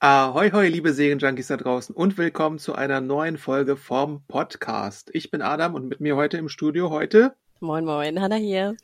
[0.00, 5.10] Ahoi, hoi, liebe Serienjunkies da draußen und willkommen zu einer neuen Folge vom Podcast.
[5.12, 7.34] Ich bin Adam und mit mir heute im Studio heute.
[7.58, 8.76] Moin, moin, Hanna hier.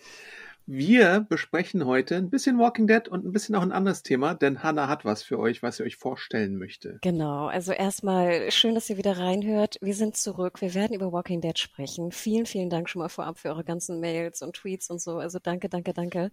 [0.66, 4.62] Wir besprechen heute ein bisschen Walking Dead und ein bisschen auch ein anderes Thema, denn
[4.62, 6.98] Hannah hat was für euch, was sie euch vorstellen möchte.
[7.02, 9.76] Genau, also erstmal schön, dass ihr wieder reinhört.
[9.82, 10.62] Wir sind zurück.
[10.62, 12.12] Wir werden über Walking Dead sprechen.
[12.12, 15.18] Vielen, vielen Dank schon mal vorab für eure ganzen Mails und Tweets und so.
[15.18, 16.30] Also danke, danke, danke.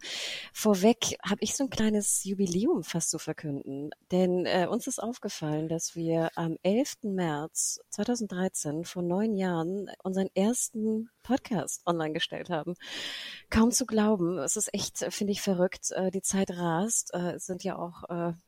[0.54, 5.68] Vorweg habe ich so ein kleines Jubiläum fast zu verkünden, denn äh, uns ist aufgefallen,
[5.68, 7.00] dass wir am 11.
[7.04, 12.76] März 2013 vor neun Jahren unseren ersten Podcast online gestellt haben.
[13.50, 14.21] Kaum zu glauben.
[14.40, 15.92] Es ist echt, äh, finde ich, verrückt.
[15.92, 17.14] Äh, die Zeit rast.
[17.14, 18.04] Äh, es sind ja auch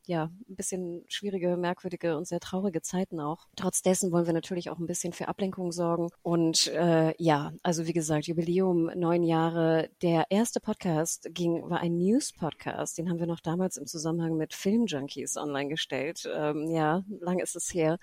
[0.06, 3.48] ja ein bisschen schwierige, merkwürdige und sehr traurige Zeiten auch.
[3.56, 6.10] Trotz dessen wollen wir natürlich auch ein bisschen für Ablenkung sorgen.
[6.22, 9.90] Und äh, ja, also wie gesagt, Jubiläum neun Jahre.
[10.02, 12.98] Der erste Podcast ging war ein News-Podcast.
[12.98, 16.30] Den haben wir noch damals im Zusammenhang mit Filmjunkies online gestellt.
[16.34, 17.98] Ähm, ja, lang ist es her.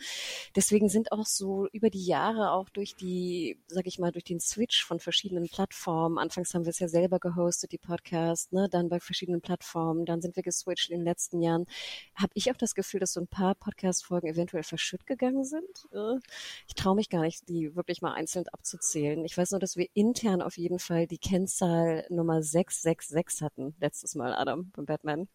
[0.56, 4.40] Deswegen sind auch so über die Jahre auch durch die, sag ich mal, durch den
[4.40, 6.18] Switch von verschiedenen Plattformen.
[6.18, 10.20] Anfangs haben wir es ja selber gehostet, die Podcast, ne, dann bei verschiedenen Plattformen, dann
[10.20, 11.66] sind wir geswitcht in den letzten Jahren.
[12.14, 15.86] Habe ich auch das Gefühl, dass so ein paar Podcast-Folgen eventuell verschütt gegangen sind.
[15.92, 16.18] Äh,
[16.66, 19.24] ich traue mich gar nicht, die wirklich mal einzeln abzuzählen.
[19.24, 24.14] Ich weiß nur, dass wir intern auf jeden Fall die Kennzahl Nummer 666 hatten, letztes
[24.14, 25.28] Mal, Adam, beim Batman.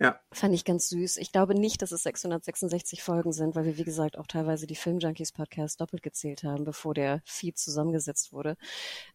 [0.00, 0.20] Ja.
[0.30, 1.16] Fand ich ganz süß.
[1.16, 4.76] Ich glaube nicht, dass es 666 Folgen sind, weil wir, wie gesagt, auch teilweise die
[4.76, 8.56] Filmjunkies Podcast doppelt gezählt haben, bevor der Feed zusammengesetzt wurde.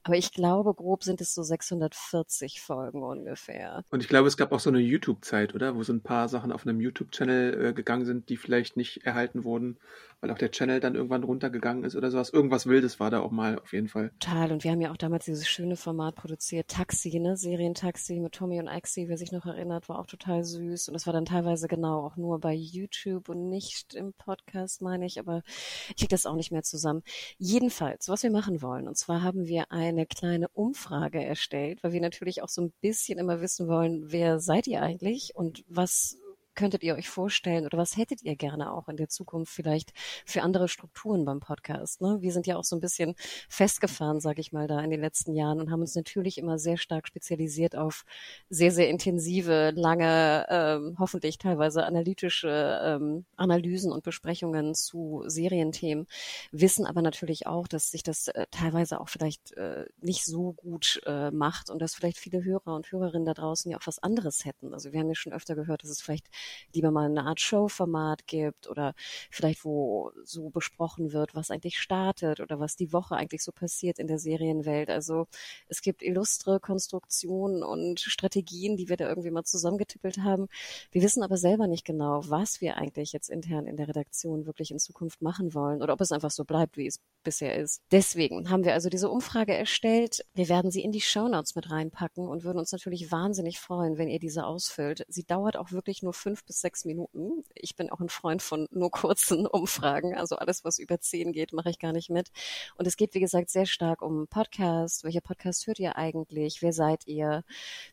[0.03, 3.85] Aber ich glaube, grob sind es so 640 Folgen ungefähr.
[3.91, 5.75] Und ich glaube, es gab auch so eine YouTube-Zeit, oder?
[5.75, 9.45] Wo so ein paar Sachen auf einem YouTube-Channel äh, gegangen sind, die vielleicht nicht erhalten
[9.45, 9.77] wurden,
[10.19, 12.31] weil auch der Channel dann irgendwann runtergegangen ist oder sowas.
[12.31, 14.11] Irgendwas Wildes war da auch mal auf jeden Fall.
[14.19, 14.51] Total.
[14.51, 17.37] Und wir haben ja auch damals dieses schöne Format produziert, Taxi, ne?
[17.37, 20.89] Serientaxi mit Tommy und Axi, wer sich noch erinnert, war auch total süß süß.
[20.89, 25.05] Und es war dann teilweise genau auch nur bei YouTube und nicht im Podcast, meine
[25.05, 25.19] ich.
[25.19, 25.43] Aber
[25.89, 27.03] ich kriege das auch nicht mehr zusammen.
[27.37, 28.87] Jedenfalls, was wir machen wollen.
[28.87, 33.19] Und zwar haben wir eine kleine Umfrage erstellt, weil wir natürlich auch so ein bisschen
[33.19, 36.17] immer wissen wollen, wer seid ihr eigentlich und was
[36.55, 39.93] könntet ihr euch vorstellen oder was hättet ihr gerne auch in der Zukunft vielleicht
[40.25, 42.01] für andere Strukturen beim Podcast?
[42.01, 42.17] Ne?
[42.21, 43.15] Wir sind ja auch so ein bisschen
[43.49, 46.77] festgefahren, sage ich mal, da in den letzten Jahren und haben uns natürlich immer sehr
[46.77, 48.05] stark spezialisiert auf
[48.49, 56.07] sehr, sehr intensive, lange, ähm, hoffentlich teilweise analytische ähm, Analysen und Besprechungen zu Serienthemen,
[56.51, 61.01] wissen aber natürlich auch, dass sich das äh, teilweise auch vielleicht äh, nicht so gut
[61.05, 64.45] äh, macht und dass vielleicht viele Hörer und Hörerinnen da draußen ja auch was anderes
[64.45, 64.73] hätten.
[64.73, 66.27] Also wir haben ja schon öfter gehört, dass es vielleicht
[66.73, 68.93] lieber mal eine Art Showformat gibt oder
[69.29, 73.99] vielleicht wo so besprochen wird, was eigentlich startet oder was die Woche eigentlich so passiert
[73.99, 74.89] in der Serienwelt.
[74.89, 75.27] Also
[75.67, 80.47] es gibt illustre Konstruktionen und Strategien, die wir da irgendwie mal zusammengetippelt haben.
[80.91, 84.71] Wir wissen aber selber nicht genau, was wir eigentlich jetzt intern in der Redaktion wirklich
[84.71, 87.81] in Zukunft machen wollen oder ob es einfach so bleibt, wie es bisher ist.
[87.91, 90.25] Deswegen haben wir also diese Umfrage erstellt.
[90.33, 94.09] Wir werden sie in die Shownotes mit reinpacken und würden uns natürlich wahnsinnig freuen, wenn
[94.09, 95.05] ihr diese ausfüllt.
[95.07, 97.43] Sie dauert auch wirklich nur fünf bis sechs Minuten.
[97.53, 100.15] Ich bin auch ein Freund von nur kurzen Umfragen.
[100.15, 102.31] Also alles, was über zehn geht, mache ich gar nicht mit.
[102.75, 105.03] Und es geht, wie gesagt, sehr stark um Podcast.
[105.03, 106.61] Welcher Podcast hört ihr eigentlich?
[106.61, 107.43] Wer seid ihr?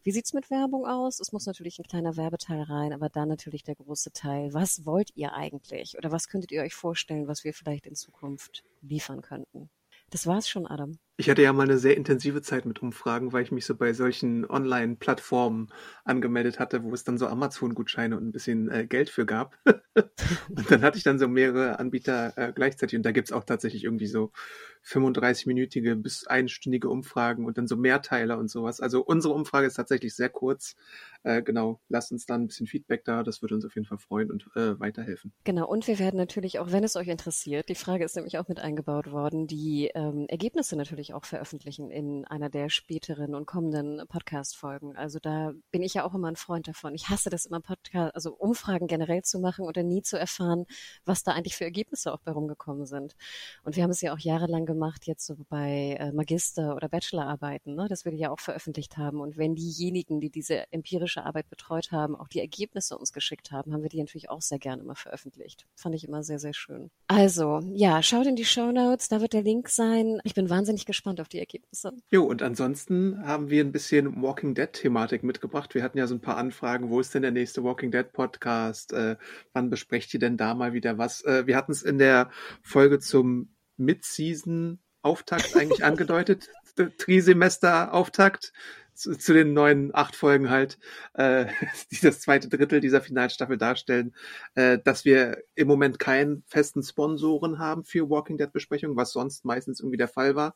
[0.03, 1.21] Wie sieht's mit Werbung aus?
[1.21, 4.55] Es muss natürlich ein kleiner Werbeteil rein, aber dann natürlich der große Teil.
[4.55, 5.99] Was wollt ihr eigentlich?
[5.99, 9.71] Oder was könntet ihr euch vorstellen, was wir vielleicht in Zukunft liefern könnten?
[10.11, 10.99] Das war's schon, Adam.
[11.21, 13.93] Ich hatte ja mal eine sehr intensive Zeit mit Umfragen, weil ich mich so bei
[13.93, 15.69] solchen Online-Plattformen
[16.03, 19.59] angemeldet hatte, wo es dann so Amazon-Gutscheine und ein bisschen äh, Geld für gab.
[19.67, 23.85] und dann hatte ich dann so mehrere Anbieter äh, gleichzeitig und da gibt's auch tatsächlich
[23.85, 24.33] irgendwie so
[24.85, 28.81] 35-minütige bis einstündige Umfragen und dann so Mehrteiler und sowas.
[28.81, 30.77] Also unsere Umfrage ist tatsächlich sehr kurz.
[31.23, 33.99] Äh, genau, lasst uns dann ein bisschen Feedback da, das würde uns auf jeden Fall
[33.99, 35.33] freuen und äh, weiterhelfen.
[35.45, 38.49] Genau, und wir werden natürlich auch, wenn es euch interessiert, die Frage ist nämlich auch
[38.49, 44.03] mit eingebaut worden, die ähm, Ergebnisse natürlich auch veröffentlichen in einer der späteren und kommenden
[44.09, 44.97] Podcast-Folgen.
[44.97, 46.95] Also da bin ich ja auch immer ein Freund davon.
[46.95, 50.67] Ich hasse das immer Podcast, also Umfragen generell zu machen dann nie zu erfahren,
[51.05, 53.17] was da eigentlich für Ergebnisse auch bei rumgekommen sind.
[53.65, 57.75] Und wir haben es ja auch jahrelang gemacht, jetzt so bei äh, Magister- oder Bachelorarbeiten,
[57.75, 57.89] ne?
[57.89, 59.21] dass wir ja auch veröffentlicht haben.
[59.21, 63.73] Und wenn diejenigen, die diese empirische Arbeit betreut haben, auch die Ergebnisse uns geschickt haben,
[63.73, 65.67] haben wir die natürlich auch sehr gerne immer veröffentlicht.
[65.75, 66.91] Fand ich immer sehr, sehr schön.
[67.09, 70.21] Also, ja, schaut in die Show Notes, da wird der Link sein.
[70.23, 71.93] Ich bin wahnsinnig gespannt auf die Ergebnisse.
[72.11, 75.75] Jo, und ansonsten haben wir ein bisschen Walking Dead-Thematik mitgebracht.
[75.75, 78.93] Wir hatten ja so ein paar Anfragen, wo ist denn der nächste Walking Dead Podcast?
[78.93, 79.17] Äh,
[79.53, 81.25] wann besprecht ihr denn da mal wieder was?
[81.25, 82.31] Äh, wir hatten es in der
[82.63, 83.49] Folge zum
[83.81, 86.49] Mid-Season-Auftakt eigentlich angedeutet.
[86.99, 88.53] Trisemester-Auftakt
[89.01, 90.79] zu, zu, den neuen acht Folgen halt,
[91.15, 91.47] äh,
[91.91, 94.15] die das zweite Drittel dieser Finalstaffel darstellen,
[94.55, 99.45] äh, dass wir im Moment keinen festen Sponsoren haben für Walking Dead Besprechungen, was sonst
[99.45, 100.55] meistens irgendwie der Fall war.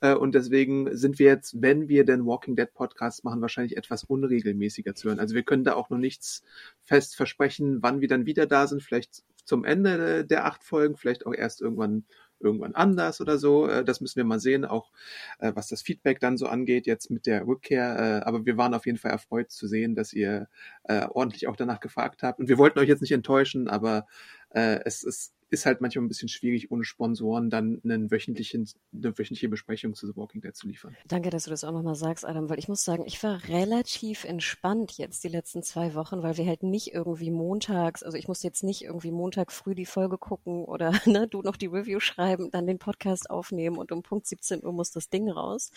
[0.00, 4.04] Äh, und deswegen sind wir jetzt, wenn wir den Walking Dead Podcast machen, wahrscheinlich etwas
[4.04, 5.20] unregelmäßiger zu hören.
[5.20, 6.42] Also wir können da auch noch nichts
[6.82, 8.82] fest versprechen, wann wir dann wieder da sind.
[8.82, 12.04] Vielleicht zum Ende der acht Folgen, vielleicht auch erst irgendwann
[12.40, 13.68] irgendwann anders oder so.
[13.68, 14.90] Äh, das müssen wir mal sehen, auch
[15.38, 18.22] äh, was das Feedback dann so angeht, jetzt mit der Rückkehr.
[18.22, 20.48] Äh, aber wir waren auf jeden Fall erfreut zu sehen, dass ihr
[20.88, 22.40] ordentlich auch danach gefragt habt.
[22.40, 24.06] Und wir wollten euch jetzt nicht enttäuschen, aber
[24.50, 29.48] es ist ist halt manchmal ein bisschen schwierig, ohne Sponsoren dann einen wöchentlichen, eine wöchentliche
[29.48, 30.96] Besprechung zu The Walking Dead zu liefern.
[31.06, 34.24] Danke, dass du das auch nochmal sagst, Adam, weil ich muss sagen, ich war relativ
[34.24, 38.46] entspannt jetzt die letzten zwei Wochen, weil wir halt nicht irgendwie montags, also ich musste
[38.46, 42.50] jetzt nicht irgendwie Montag früh die Folge gucken oder ne, du noch die Review schreiben,
[42.50, 45.70] dann den Podcast aufnehmen und um Punkt 17 Uhr muss das Ding raus.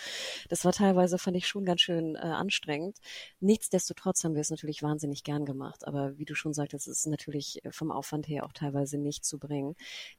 [0.50, 2.98] Das war teilweise, fand ich schon ganz schön äh, anstrengend.
[3.40, 7.08] Nichtsdestotrotz haben wir es natürlich wahnsinnig gern gemacht, aber wie du schon sagtest, es ist
[7.08, 9.76] natürlich vom Aufwand her auch teilweise nicht zu bringen bringen.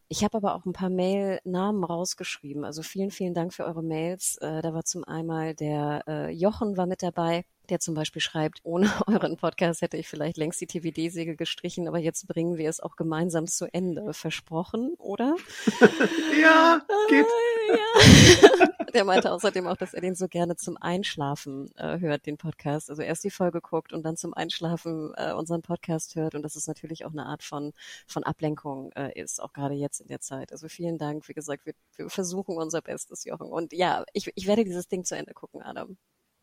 [0.08, 2.64] Ich habe aber auch ein paar Mail-Namen rausgeschrieben.
[2.64, 4.36] Also vielen, vielen Dank für eure Mails.
[4.40, 8.60] Äh, da war zum einmal der äh, Jochen war mit dabei der zum Beispiel schreibt,
[8.62, 12.80] ohne euren Podcast hätte ich vielleicht längst die TVD-Segel gestrichen, aber jetzt bringen wir es
[12.80, 14.12] auch gemeinsam zu Ende.
[14.12, 15.36] Versprochen, oder?
[16.40, 17.26] ja, geht.
[17.26, 18.66] Äh, ja.
[18.92, 22.90] Der meinte außerdem auch, dass er den so gerne zum Einschlafen äh, hört, den Podcast.
[22.90, 26.34] Also erst die Folge guckt und dann zum Einschlafen äh, unseren Podcast hört.
[26.34, 27.72] Und das ist natürlich auch eine Art von,
[28.06, 30.52] von Ablenkung äh, ist, auch gerade jetzt in der Zeit.
[30.52, 31.26] Also vielen Dank.
[31.28, 33.48] Wie gesagt, wir, wir versuchen unser Bestes, Jochen.
[33.48, 35.96] Und ja, ich, ich werde dieses Ding zu Ende gucken, Adam.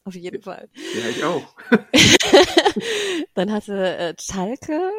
[0.05, 0.69] Auf jeden Fall.
[0.95, 1.55] Ja, ich auch.
[3.33, 4.91] Dann hatte äh, Talke,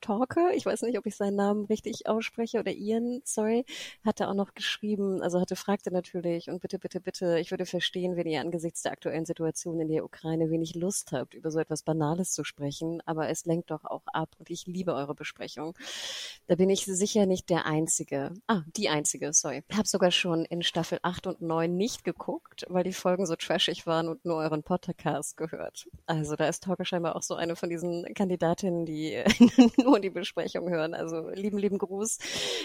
[0.00, 3.64] Torke, ich weiß nicht, ob ich seinen Namen richtig ausspreche, oder Ian, sorry,
[4.04, 8.16] hatte auch noch geschrieben, also hatte, fragte natürlich, und bitte, bitte, bitte, ich würde verstehen,
[8.16, 11.82] wenn ihr angesichts der aktuellen Situation in der Ukraine wenig Lust habt, über so etwas
[11.82, 15.74] Banales zu sprechen, aber es lenkt doch auch ab und ich liebe eure Besprechung.
[16.46, 18.32] Da bin ich sicher nicht der Einzige.
[18.46, 19.62] Ah, die Einzige, sorry.
[19.72, 23.86] Hab sogar schon in Staffel 8 und 9 nicht geguckt, weil die Folgen so trashig
[23.86, 25.88] waren und nur euren Podcast gehört.
[26.06, 29.22] Also da ist Torke scheinbar auch so eine von diesen Kandidatinnen, die
[29.78, 30.94] nur die Besprechung hören.
[30.94, 32.18] Also lieben, lieben Gruß.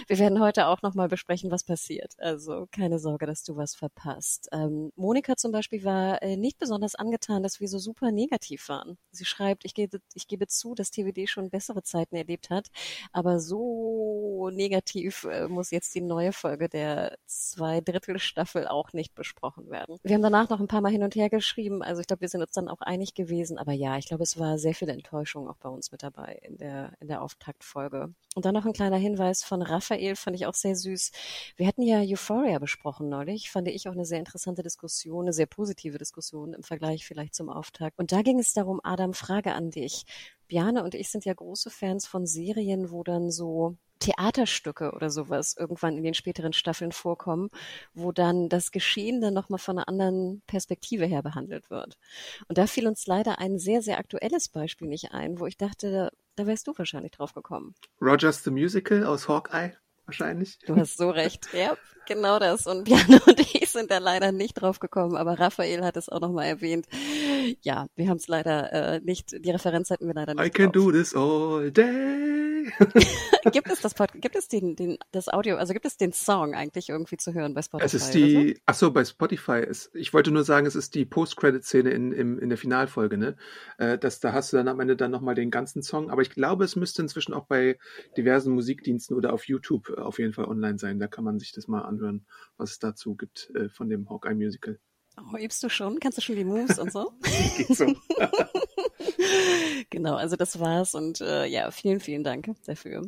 [0.07, 2.13] Wir werden heute auch nochmal besprechen, was passiert.
[2.17, 4.49] Also keine Sorge, dass du was verpasst.
[4.51, 8.97] Ähm, Monika zum Beispiel war äh, nicht besonders angetan, dass wir so super negativ waren.
[9.11, 12.69] Sie schreibt, ich gebe, ich gebe zu, dass TWD schon bessere Zeiten erlebt hat,
[13.11, 19.15] aber so negativ äh, muss jetzt die neue Folge der zwei Drittel Staffel auch nicht
[19.15, 19.97] besprochen werden.
[20.03, 21.81] Wir haben danach noch ein paar Mal hin und her geschrieben.
[21.83, 23.57] Also ich glaube, wir sind uns dann auch einig gewesen.
[23.57, 26.57] Aber ja, ich glaube, es war sehr viel Enttäuschung auch bei uns mit dabei in
[26.57, 28.13] der, in der Auftaktfolge.
[28.35, 31.11] Und dann noch ein kleiner Hinweis von Raphael, fand ich auch sehr süß.
[31.55, 33.49] Wir hatten ja Euphoria besprochen neulich.
[33.49, 37.49] Fand ich auch eine sehr interessante Diskussion, eine sehr positive Diskussion im Vergleich vielleicht zum
[37.49, 37.97] Auftakt.
[37.97, 40.03] Und da ging es darum, Adam, Frage an dich.
[40.47, 45.55] Biane und ich sind ja große Fans von Serien, wo dann so Theaterstücke oder sowas
[45.57, 47.49] irgendwann in den späteren Staffeln vorkommen,
[47.93, 51.97] wo dann das Geschehen dann nochmal von einer anderen Perspektive her behandelt wird.
[52.47, 56.11] Und da fiel uns leider ein sehr, sehr aktuelles Beispiel nicht ein, wo ich dachte,
[56.35, 57.75] da wärst du wahrscheinlich drauf gekommen.
[58.01, 59.73] Rogers the Musical aus Hawkeye
[60.05, 60.59] wahrscheinlich.
[60.59, 61.47] Du hast so recht.
[61.53, 62.67] Ja, genau das.
[62.67, 66.21] Und Björn und ich sind da leider nicht drauf gekommen, aber Raphael hat es auch
[66.21, 66.87] nochmal erwähnt.
[67.61, 70.45] Ja, wir haben es leider äh, nicht, die Referenz hatten wir leider nicht.
[70.45, 70.85] I can drauf.
[70.85, 72.55] do this all day.
[73.51, 76.89] gibt es das gibt es den, den, das Audio, also gibt es den Song eigentlich
[76.89, 77.85] irgendwie zu hören bei Spotify?
[77.85, 78.61] Es ist die, so?
[78.65, 82.39] ach so, bei Spotify ist, ich wollte nur sagen, es ist die Post-Credit-Szene in, in,
[82.39, 83.35] in der Finalfolge, ne?
[83.77, 86.31] Äh, das, da hast du dann am Ende dann nochmal den ganzen Song, aber ich
[86.31, 87.77] glaube, es müsste inzwischen auch bei
[88.17, 90.99] diversen Musikdiensten oder auf YouTube äh, auf jeden Fall online sein.
[90.99, 92.25] Da kann man sich das mal anhören,
[92.57, 94.79] was es dazu gibt äh, von dem Hawkeye Musical.
[95.17, 95.99] Oh, übst du schon?
[95.99, 97.13] Kannst du schon die Moves und so?
[97.69, 97.85] So.
[99.89, 103.03] genau, also das war's und äh, ja, vielen, vielen Dank dafür.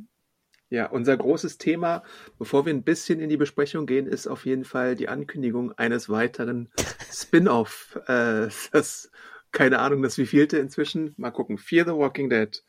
[0.69, 2.03] Ja, unser großes Thema,
[2.39, 6.09] bevor wir ein bisschen in die Besprechung gehen, ist auf jeden Fall die Ankündigung eines
[6.09, 6.69] weiteren
[7.11, 7.99] Spin-off.
[8.07, 9.11] Äh, das
[9.51, 11.13] keine Ahnung, das wievielte inzwischen.
[11.17, 11.57] Mal gucken.
[11.57, 12.63] Fear the Walking Dead.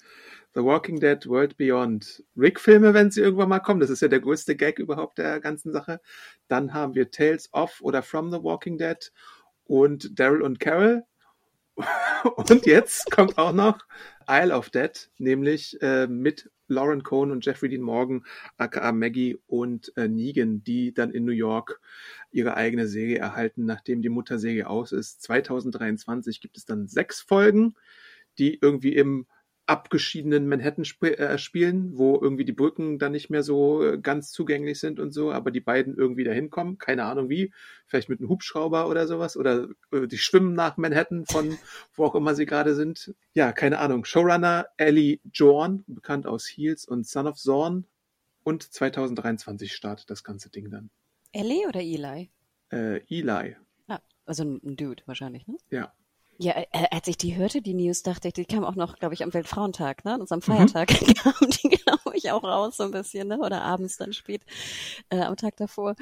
[0.55, 2.25] The Walking Dead World Beyond.
[2.37, 3.81] Rick-Filme, wenn sie irgendwann mal kommen.
[3.81, 6.01] Das ist ja der größte Gag überhaupt der ganzen Sache.
[6.49, 9.13] Dann haben wir Tales of oder From the Walking Dead
[9.65, 11.05] und Daryl und Carol.
[12.37, 13.79] und jetzt kommt auch noch
[14.29, 18.25] Isle of Dead, nämlich äh, mit Lauren Cohn und Jeffrey Dean Morgan,
[18.57, 21.81] aka Maggie und äh, Negan, die dann in New York
[22.31, 25.23] ihre eigene Serie erhalten, nachdem die Mutterserie aus ist.
[25.23, 27.75] 2023 gibt es dann sechs Folgen,
[28.39, 29.27] die irgendwie im
[29.69, 34.33] abgeschiedenen Manhattan sp äh, spielen, wo irgendwie die Brücken dann nicht mehr so äh, ganz
[34.33, 37.53] zugänglich sind und so, aber die beiden irgendwie dahin kommen, keine Ahnung wie,
[37.87, 41.59] vielleicht mit einem Hubschrauber oder sowas oder äh, die schwimmen nach Manhattan von
[41.95, 43.15] wo auch immer sie gerade sind.
[43.35, 44.05] Ja, keine Ahnung.
[44.05, 47.85] Showrunner Ellie Jorn, bekannt aus Heels und Son of Zorn
[48.45, 50.89] und 2023 startet das ganze Ding dann.
[51.33, 52.31] Ellie oder Eli?
[52.73, 53.57] Äh, Eli.
[53.87, 55.57] Ah, also ein Dude wahrscheinlich, ne?
[55.71, 55.93] Ja.
[56.41, 59.13] Ja, äh, als ich die hörte, die News, dachte ich, die kam auch noch, glaube
[59.13, 60.15] ich, am Weltfrauentag, ne?
[60.15, 61.15] An unserem Feiertag mhm.
[61.15, 63.39] kam die, glaube ich, auch raus so ein bisschen, ne?
[63.39, 64.43] Oder abends dann spät
[65.11, 65.97] äh, am Tag davor.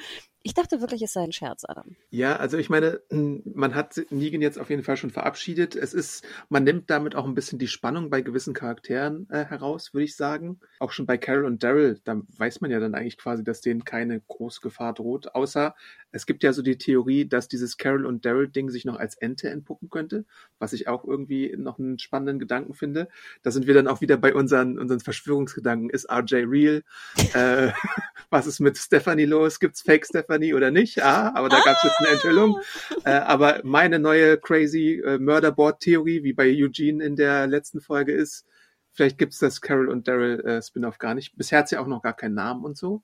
[0.47, 1.97] Ich dachte wirklich, es sei ein Scherz, Adam.
[2.11, 5.75] Ja, also ich meine, man hat Negan jetzt auf jeden Fall schon verabschiedet.
[5.75, 9.93] Es ist, man nimmt damit auch ein bisschen die Spannung bei gewissen Charakteren äh, heraus,
[9.93, 10.61] würde ich sagen.
[10.79, 13.85] Auch schon bei Carol und Daryl, da weiß man ja dann eigentlich quasi, dass denen
[13.85, 15.35] keine große Gefahr droht.
[15.35, 15.75] Außer
[16.12, 19.50] es gibt ja so die Theorie, dass dieses Carol und Daryl-Ding sich noch als Ente
[19.50, 20.25] entpuppen könnte,
[20.61, 23.09] was ich auch irgendwie noch einen spannenden Gedanken finde.
[23.43, 25.91] Da sind wir dann auch wieder bei unseren, unseren Verschwörungsgedanken.
[25.91, 26.85] Ist RJ real?
[27.35, 27.73] äh,
[28.31, 29.59] was ist mit Stephanie los?
[29.59, 30.36] Gibt's Fake Stephanie?
[30.37, 31.02] Company oder nicht.
[31.02, 32.61] Ah, aber da gab es jetzt eine Enthüllung.
[33.05, 33.11] Ah.
[33.11, 38.47] Äh, aber meine neue crazy äh, Murderboard-Theorie, wie bei Eugene in der letzten Folge ist,
[38.93, 41.37] vielleicht gibt's das Carol und Daryl äh, Spin-off gar nicht.
[41.37, 43.02] Bisher hat sie auch noch gar keinen Namen und so.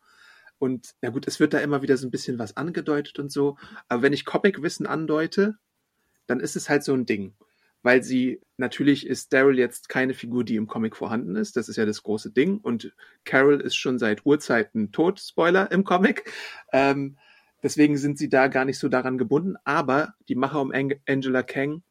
[0.58, 3.56] Und ja gut, es wird da immer wieder so ein bisschen was angedeutet und so.
[3.88, 5.56] Aber wenn ich Comic-Wissen andeute,
[6.26, 7.34] dann ist es halt so ein Ding
[7.82, 11.56] weil sie natürlich ist Daryl jetzt keine Figur, die im Comic vorhanden ist.
[11.56, 12.58] Das ist ja das große Ding.
[12.58, 16.30] Und Carol ist schon seit Urzeiten tot, Spoiler im Comic.
[16.72, 17.16] Ähm,
[17.62, 19.56] deswegen sind sie da gar nicht so daran gebunden.
[19.64, 21.82] Aber die Macher um Angela Kang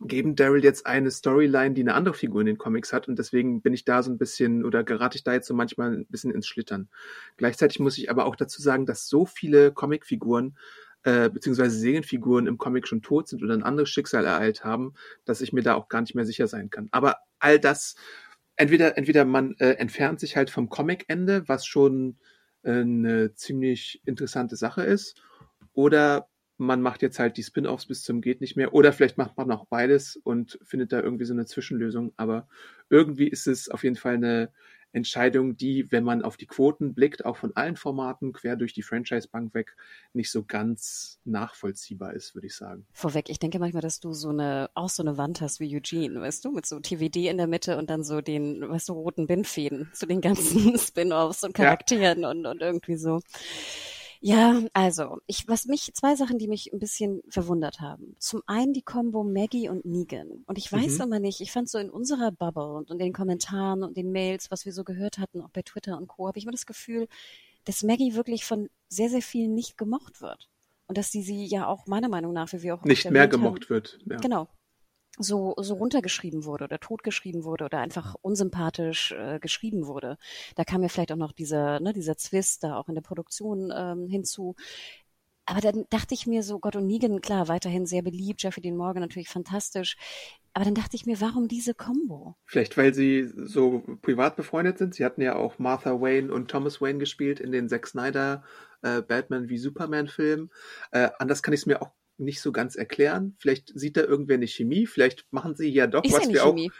[0.00, 3.08] geben Daryl jetzt eine Storyline, die eine andere Figur in den Comics hat.
[3.08, 5.92] Und deswegen bin ich da so ein bisschen oder gerate ich da jetzt so manchmal
[5.92, 6.88] ein bisschen ins Schlittern.
[7.36, 10.56] Gleichzeitig muss ich aber auch dazu sagen, dass so viele Comicfiguren
[11.04, 14.94] äh, beziehungsweise Serienfiguren im Comic schon tot sind oder ein anderes Schicksal ereilt haben,
[15.24, 16.88] dass ich mir da auch gar nicht mehr sicher sein kann.
[16.92, 17.94] Aber all das,
[18.56, 22.16] entweder, entweder man äh, entfernt sich halt vom Comic-Ende, was schon
[22.62, 25.20] äh, eine ziemlich interessante Sache ist,
[25.74, 29.36] oder man macht jetzt halt die Spin-offs bis zum geht nicht mehr oder vielleicht macht
[29.36, 32.12] man auch beides und findet da irgendwie so eine Zwischenlösung.
[32.16, 32.48] Aber
[32.90, 34.52] irgendwie ist es auf jeden Fall eine
[34.94, 38.82] Entscheidung, die, wenn man auf die Quoten blickt, auch von allen Formaten quer durch die
[38.82, 39.76] Franchise-Bank weg,
[40.12, 42.86] nicht so ganz nachvollziehbar ist, würde ich sagen.
[42.92, 46.20] Vorweg, ich denke manchmal, dass du so eine, auch so eine Wand hast wie Eugene,
[46.20, 49.26] weißt du, mit so TVD in der Mitte und dann so den, weißt du, roten
[49.26, 52.30] Bindfäden zu den ganzen Spin-offs und Charakteren ja.
[52.30, 53.20] und, und irgendwie so.
[54.26, 58.16] Ja, also, ich, was mich, zwei Sachen, die mich ein bisschen verwundert haben.
[58.18, 60.44] Zum einen die Combo Maggie und Negan.
[60.46, 61.04] Und ich weiß mhm.
[61.04, 64.50] immer nicht, ich fand so in unserer Bubble und in den Kommentaren und den Mails,
[64.50, 67.06] was wir so gehört hatten, auch bei Twitter und Co., habe ich immer das Gefühl,
[67.66, 70.48] dass Maggie wirklich von sehr, sehr vielen nicht gemocht wird.
[70.86, 73.64] Und dass sie sie ja auch meiner Meinung nach, wie wir auch nicht mehr gemocht
[73.64, 73.98] haben, wird.
[74.06, 74.16] Ja.
[74.16, 74.48] Genau,
[75.18, 80.18] so, so runtergeschrieben wurde oder totgeschrieben wurde oder einfach unsympathisch äh, geschrieben wurde.
[80.56, 83.72] Da kam ja vielleicht auch noch dieser, ne, dieser Zwist da auch in der Produktion
[83.74, 84.54] ähm, hinzu.
[85.46, 88.76] Aber dann dachte ich mir so, Gott und Negan, klar, weiterhin sehr beliebt, Jeffrey Dean
[88.76, 89.96] Morgan natürlich fantastisch.
[90.54, 92.36] Aber dann dachte ich mir, warum diese Combo?
[92.46, 94.94] Vielleicht, weil sie so privat befreundet sind.
[94.94, 98.42] Sie hatten ja auch Martha Wayne und Thomas Wayne gespielt in den Zack Snyder
[98.82, 100.50] äh, Batman wie Superman Filmen.
[100.92, 103.36] Äh, anders kann ich es mir auch nicht so ganz erklären.
[103.38, 106.40] Vielleicht sieht da irgendwer eine Chemie, vielleicht machen sie ja doch, ist was ja wir
[106.42, 106.70] Chemie.
[106.70, 106.74] auch.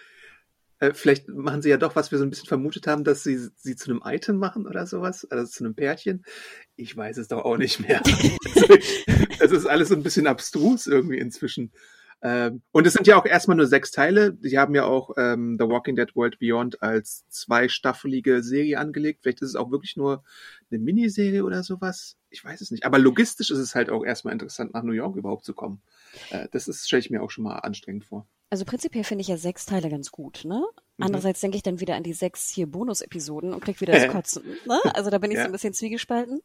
[0.81, 3.49] Äh, vielleicht machen sie ja doch, was wir so ein bisschen vermutet haben, dass sie
[3.57, 6.25] sie zu einem Item machen oder sowas, also zu einem Pärchen.
[6.77, 8.03] Ich weiß es doch auch nicht mehr.
[9.41, 11.71] Es ist alles so ein bisschen abstrus irgendwie inzwischen.
[12.27, 14.39] Ähm, und es sind ja auch erstmal nur sechs Teile.
[14.41, 19.21] Sie haben ja auch ähm, The Walking Dead World Beyond als zweistaffelige Serie angelegt.
[19.23, 20.25] Vielleicht ist es auch wirklich nur
[20.71, 22.17] eine Miniserie oder sowas.
[22.31, 22.87] Ich weiß es nicht.
[22.87, 25.83] Aber logistisch ist es halt auch erstmal interessant, nach New York überhaupt zu kommen.
[26.31, 28.27] Äh, das ist, stelle ich mir auch schon mal anstrengend vor.
[28.51, 30.65] Also prinzipiell finde ich ja sechs Teile ganz gut, ne?
[30.97, 31.05] Mhm.
[31.05, 34.45] Andererseits denke ich dann wieder an die sechs hier Bonus-Episoden und krieg wieder das Kotzen.
[34.67, 34.81] ne?
[34.95, 35.43] Also da bin ich ja.
[35.43, 36.41] so ein bisschen zwiegespalten.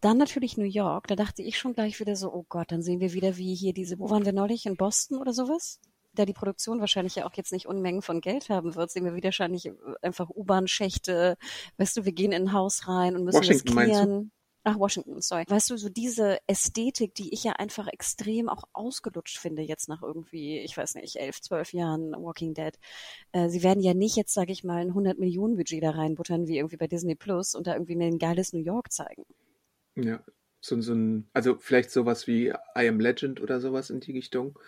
[0.00, 1.06] Dann natürlich New York.
[1.06, 3.72] Da dachte ich schon gleich wieder so, oh Gott, dann sehen wir wieder wie hier
[3.72, 4.66] diese, wo waren wir neulich?
[4.66, 5.80] In Boston oder sowas?
[6.18, 9.14] da die Produktion wahrscheinlich ja auch jetzt nicht Unmengen von Geld haben wird, sehen wir
[9.14, 9.70] wieder wahrscheinlich
[10.02, 11.36] einfach U-Bahn-Schächte.
[11.76, 14.32] Weißt du, wir gehen in ein Haus rein und müssen Washington, riskieren.
[14.68, 15.44] Ach, Washington, sorry.
[15.46, 20.02] Weißt du, so diese Ästhetik, die ich ja einfach extrem auch ausgelutscht finde, jetzt nach
[20.02, 22.76] irgendwie, ich weiß nicht, elf, zwölf Jahren Walking Dead.
[23.30, 26.48] Äh, sie werden ja nicht jetzt, sage ich mal, ein 100 Millionen Budget da reinbuttern,
[26.48, 29.24] wie irgendwie bei Disney Plus und da irgendwie mir ein geiles New York zeigen.
[29.94, 30.24] Ja,
[30.60, 34.58] so, so ein, also vielleicht sowas wie I Am Legend oder sowas in die Richtung.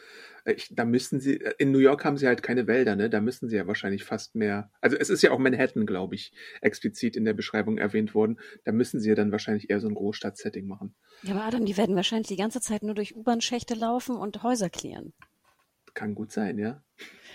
[0.49, 3.11] Äh, ich, da müssten sie, äh, in New York haben sie halt keine Wälder, ne?
[3.11, 4.71] Da müssten sie ja wahrscheinlich fast mehr.
[4.81, 8.39] Also es ist ja auch Manhattan, glaube ich, explizit in der Beschreibung erwähnt worden.
[8.65, 10.95] Da müssen sie ja dann wahrscheinlich eher so ein Großstadt-Setting machen.
[11.23, 14.71] Ja, aber Adam, die werden wahrscheinlich die ganze Zeit nur durch U-Bahn-Schächte laufen und Häuser
[14.71, 15.13] klären.
[15.95, 16.83] Kann gut sein, ja.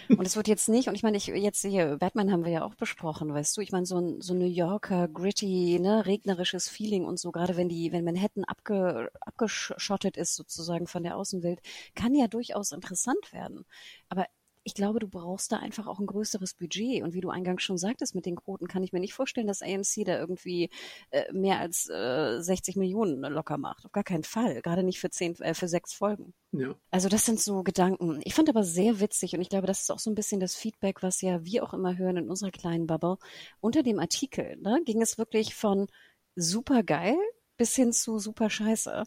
[0.09, 2.63] Und es wird jetzt nicht, und ich meine, ich jetzt hier, Batman haben wir ja
[2.63, 7.05] auch besprochen, weißt du, ich meine, so ein, so New Yorker, gritty, ne, regnerisches Feeling
[7.05, 11.61] und so, gerade wenn die, wenn Manhattan abge, abgeschottet ist sozusagen von der Außenwelt,
[11.95, 13.65] kann ja durchaus interessant werden.
[14.09, 14.27] Aber
[14.63, 17.03] ich glaube, du brauchst da einfach auch ein größeres Budget.
[17.03, 19.61] Und wie du eingangs schon sagtest mit den Quoten, kann ich mir nicht vorstellen, dass
[19.61, 20.69] AMC da irgendwie
[21.11, 23.85] äh, mehr als äh, 60 Millionen locker macht.
[23.85, 24.61] Auf gar keinen Fall.
[24.61, 26.33] Gerade nicht für zehn, äh, für sechs Folgen.
[26.51, 26.75] Ja.
[26.91, 28.21] Also das sind so Gedanken.
[28.23, 30.55] Ich fand aber sehr witzig und ich glaube, das ist auch so ein bisschen das
[30.55, 33.17] Feedback, was ja wir auch immer hören in unserer kleinen Bubble.
[33.59, 35.87] Unter dem Artikel ne, ging es wirklich von
[36.35, 37.17] super geil
[37.57, 39.03] bis hin zu super scheiße.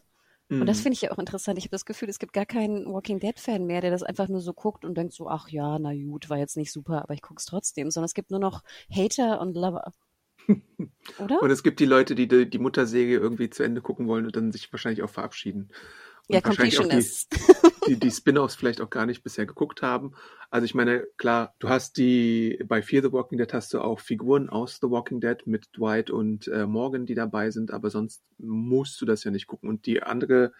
[0.59, 0.81] Und das Mhm.
[0.81, 1.57] finde ich ja auch interessant.
[1.59, 4.41] Ich habe das Gefühl, es gibt gar keinen Walking Dead-Fan mehr, der das einfach nur
[4.41, 7.21] so guckt und denkt so, ach ja, na gut, war jetzt nicht super, aber ich
[7.21, 7.91] guck's trotzdem.
[7.91, 9.93] Sondern es gibt nur noch Hater und Lover.
[11.17, 11.39] Oder?
[11.39, 14.35] Und es gibt die Leute, die die, die Muttersäge irgendwie zu Ende gucken wollen und
[14.35, 15.69] dann sich wahrscheinlich auch verabschieden.
[16.29, 17.05] Wahrscheinlich auch die,
[17.87, 20.13] die, die Spin-offs vielleicht auch gar nicht bisher geguckt haben.
[20.49, 23.99] Also ich meine, klar, du hast die, bei Fear the Walking Dead hast du auch
[23.99, 28.23] Figuren aus The Walking Dead mit Dwight und äh, Morgan, die dabei sind, aber sonst
[28.37, 29.69] musst du das ja nicht gucken.
[29.69, 30.53] Und die andere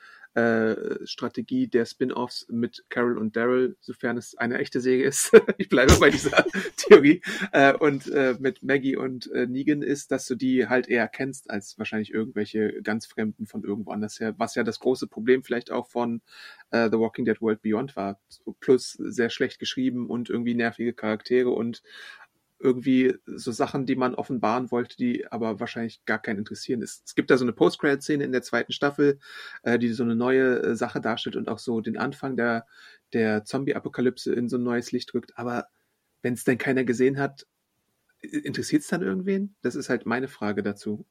[1.04, 5.94] Strategie der Spin-offs mit Carol und Daryl, sofern es eine echte Säge ist, ich bleibe
[6.00, 6.46] bei dieser
[6.78, 11.08] Theorie, äh, und äh, mit Maggie und äh, Negan ist, dass du die halt eher
[11.08, 15.44] kennst als wahrscheinlich irgendwelche ganz Fremden von irgendwo anders her, was ja das große Problem
[15.44, 16.22] vielleicht auch von
[16.72, 18.20] äh, The Walking Dead World Beyond war.
[18.60, 21.82] Plus sehr schlecht geschrieben und irgendwie nervige Charaktere und
[22.60, 26.82] irgendwie so Sachen, die man offenbaren wollte, die aber wahrscheinlich gar keinen interessieren.
[26.82, 29.20] Es, es gibt da so eine Post-Credit-Szene in der zweiten Staffel,
[29.64, 32.66] äh, die so eine neue äh, Sache darstellt und auch so den Anfang der,
[33.14, 35.38] der Zombie-Apokalypse in so ein neues Licht rückt.
[35.38, 35.68] Aber
[36.22, 37.46] wenn es denn keiner gesehen hat,
[38.22, 39.56] interessiert es dann irgendwen?
[39.62, 41.06] Das ist halt meine Frage dazu.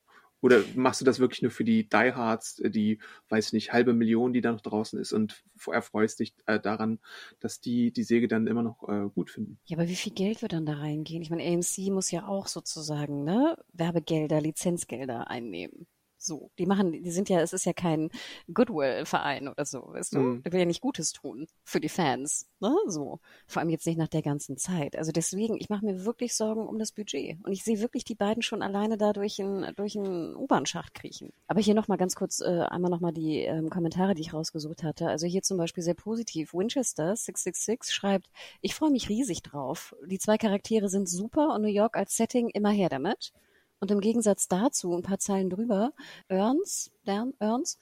[0.47, 4.41] Oder machst du das wirklich nur für die Diehards, die, weiß nicht, halbe Million, die
[4.41, 7.01] da noch draußen ist und erfreust dich äh, daran,
[7.41, 9.59] dass die die Säge dann immer noch äh, gut finden?
[9.65, 11.21] Ja, aber wie viel Geld wird dann da reingehen?
[11.21, 15.89] Ich meine, AMC muss ja auch sozusagen, ne, Werbegelder, Lizenzgelder einnehmen.
[16.27, 18.11] So, die machen, die sind ja, es ist ja kein
[18.53, 20.19] Goodwill-Verein oder so, weißt du?
[20.19, 20.43] Mhm.
[20.43, 22.75] Der will ja nicht Gutes tun für die Fans, ne?
[22.87, 23.21] So.
[23.47, 24.97] Vor allem jetzt nicht nach der ganzen Zeit.
[24.97, 27.39] Also deswegen, ich mache mir wirklich Sorgen um das Budget.
[27.45, 31.33] Und ich sehe wirklich die beiden schon alleine da durch einen, durch einen U-Bahn-Schacht kriechen.
[31.47, 35.09] Aber hier nochmal ganz kurz, äh, einmal nochmal die ähm, Kommentare, die ich rausgesucht hatte.
[35.09, 36.53] Also hier zum Beispiel sehr positiv.
[36.53, 39.95] Winchester 666 schreibt, ich freue mich riesig drauf.
[40.05, 43.33] Die zwei Charaktere sind super und New York als Setting immer her damit.
[43.81, 45.93] Und im Gegensatz dazu, ein paar Zeilen drüber,
[46.29, 47.79] Ernst, Ernst,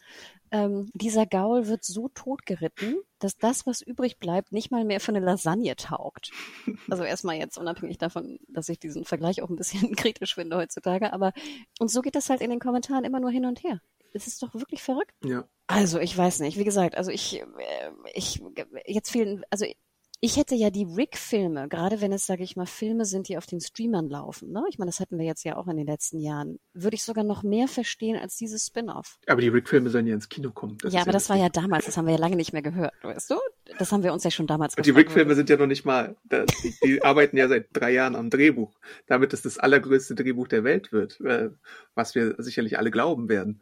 [0.50, 5.12] ähm, dieser Gaul wird so totgeritten, dass das, was übrig bleibt, nicht mal mehr für
[5.12, 6.30] eine Lasagne taugt.
[6.90, 11.12] Also erstmal jetzt unabhängig davon, dass ich diesen Vergleich auch ein bisschen kritisch finde heutzutage,
[11.12, 11.32] aber
[11.78, 13.80] und so geht das halt in den Kommentaren immer nur hin und her.
[14.12, 15.12] Es ist doch wirklich verrückt.
[15.24, 15.44] Ja.
[15.66, 17.46] Also ich weiß nicht, wie gesagt, also ich, äh,
[18.12, 18.40] ich
[18.86, 19.66] jetzt vielen, also
[20.24, 23.44] ich hätte ja die Rick-Filme, gerade wenn es, sage ich mal, Filme sind, die auf
[23.44, 24.64] den Streamern laufen, ne?
[24.70, 27.24] Ich meine, das hatten wir jetzt ja auch in den letzten Jahren, würde ich sogar
[27.24, 29.18] noch mehr verstehen als dieses Spin-off.
[29.26, 30.78] Aber die Rick-Filme sollen ja ins Kino kommen.
[30.80, 32.94] Das ja, aber das war ja damals, das haben wir ja lange nicht mehr gehört,
[33.02, 33.34] weißt du?
[33.78, 34.90] Das haben wir uns ja schon damals Und die.
[34.90, 38.30] Rick-Filme sind ja noch nicht mal, da- die, die arbeiten ja seit drei Jahren am
[38.30, 41.50] Drehbuch, damit es das allergrößte Drehbuch der Welt wird, äh,
[41.94, 43.60] was wir sicherlich alle glauben werden.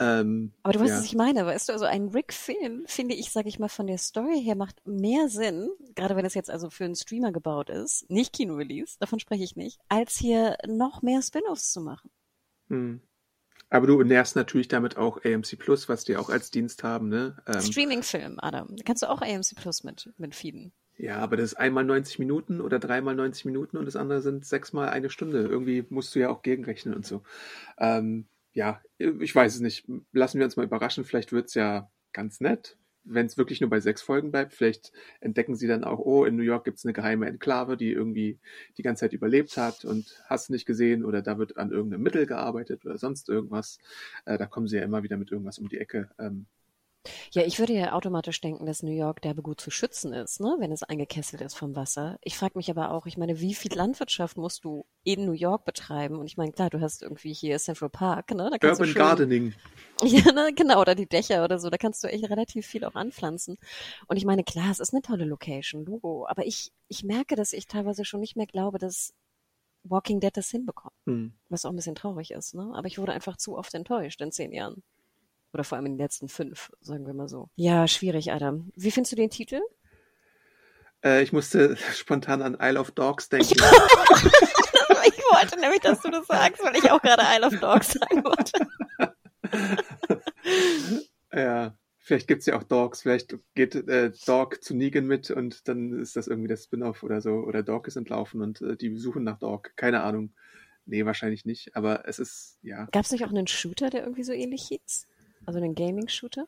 [0.00, 0.98] Ähm, Aber du weißt, ja.
[0.98, 3.98] was ich meine, weißt du, also ein Rick-Film, finde ich, sage ich mal, von der
[3.98, 8.08] Story her macht mehr Sinn, gerade wenn es jetzt also für einen Streamer gebaut ist,
[8.10, 12.10] nicht Kino-Release, davon spreche ich nicht, als hier noch mehr Spin-offs zu machen.
[12.68, 13.00] Hm.
[13.70, 17.38] Aber du nährst natürlich damit auch AMC Plus, was die auch als Dienst haben, ne?
[17.46, 18.76] Ähm, Streaming-Film, Adam.
[18.76, 20.72] Da kannst du auch AMC Plus mit, mit feeden.
[20.98, 24.44] ja, aber das ist einmal 90 Minuten oder dreimal 90 Minuten und das andere sind
[24.44, 25.40] sechsmal eine Stunde.
[25.40, 27.22] Irgendwie musst du ja auch gegenrechnen und so.
[27.78, 29.86] Ähm, ja, ich weiß es nicht.
[30.12, 31.04] Lassen wir uns mal überraschen.
[31.04, 32.76] Vielleicht wird's ja ganz nett.
[33.04, 36.36] Wenn es wirklich nur bei sechs Folgen bleibt, vielleicht entdecken sie dann auch, oh, in
[36.36, 38.38] New York gibt's eine geheime Enklave, die irgendwie
[38.78, 42.26] die ganze Zeit überlebt hat und hast nicht gesehen oder da wird an irgendeinem Mittel
[42.26, 43.78] gearbeitet oder sonst irgendwas.
[44.24, 46.10] Äh, da kommen sie ja immer wieder mit irgendwas um die Ecke.
[46.18, 46.46] Ähm,
[47.32, 50.56] Ja, ich würde ja automatisch denken, dass New York derbe gut zu schützen ist, ne,
[50.58, 52.18] wenn es eingekesselt ist vom Wasser.
[52.22, 55.64] Ich frage mich aber auch, ich meine, wie viel Landwirtschaft musst du in New York
[55.64, 56.18] betreiben?
[56.18, 58.48] Und ich meine, klar, du hast irgendwie hier Central Park, ne?
[58.50, 59.54] Da kannst Urban du schon, Gardening.
[60.04, 62.96] Ja, ne, genau, oder die Dächer oder so, da kannst du echt relativ viel auch
[62.96, 63.56] anpflanzen.
[64.08, 67.52] Und ich meine, klar, es ist eine tolle Location, Logo, aber ich, ich merke, dass
[67.52, 69.14] ich teilweise schon nicht mehr glaube, dass
[69.84, 70.94] Walking Dead das hinbekommt.
[71.06, 71.32] Hm.
[71.48, 72.72] Was auch ein bisschen traurig ist, ne?
[72.74, 74.82] Aber ich wurde einfach zu oft enttäuscht in zehn Jahren.
[75.52, 77.50] Oder vor allem in den letzten fünf, sagen wir mal so.
[77.56, 78.72] Ja, schwierig, Adam.
[78.74, 79.60] Wie findest du den Titel?
[81.04, 83.50] Äh, ich musste spontan an Isle of Dogs denken.
[83.54, 88.24] ich wollte nämlich, dass du das sagst, weil ich auch gerade Isle of Dogs sagen
[88.24, 88.66] wollte.
[91.32, 93.02] ja, vielleicht gibt es ja auch Dogs.
[93.02, 97.20] Vielleicht geht äh, Dog zu Negan mit und dann ist das irgendwie das Spin-off oder
[97.20, 97.32] so.
[97.32, 99.72] Oder Dog ist entlaufen und äh, die suchen nach Dog.
[99.76, 100.32] Keine Ahnung.
[100.86, 101.76] Nee, wahrscheinlich nicht.
[101.76, 102.86] Aber es ist, ja.
[102.92, 105.06] Gab es nicht auch einen Shooter, der irgendwie so ähnlich hieß?
[105.46, 106.46] Also einen Gaming-Shooter?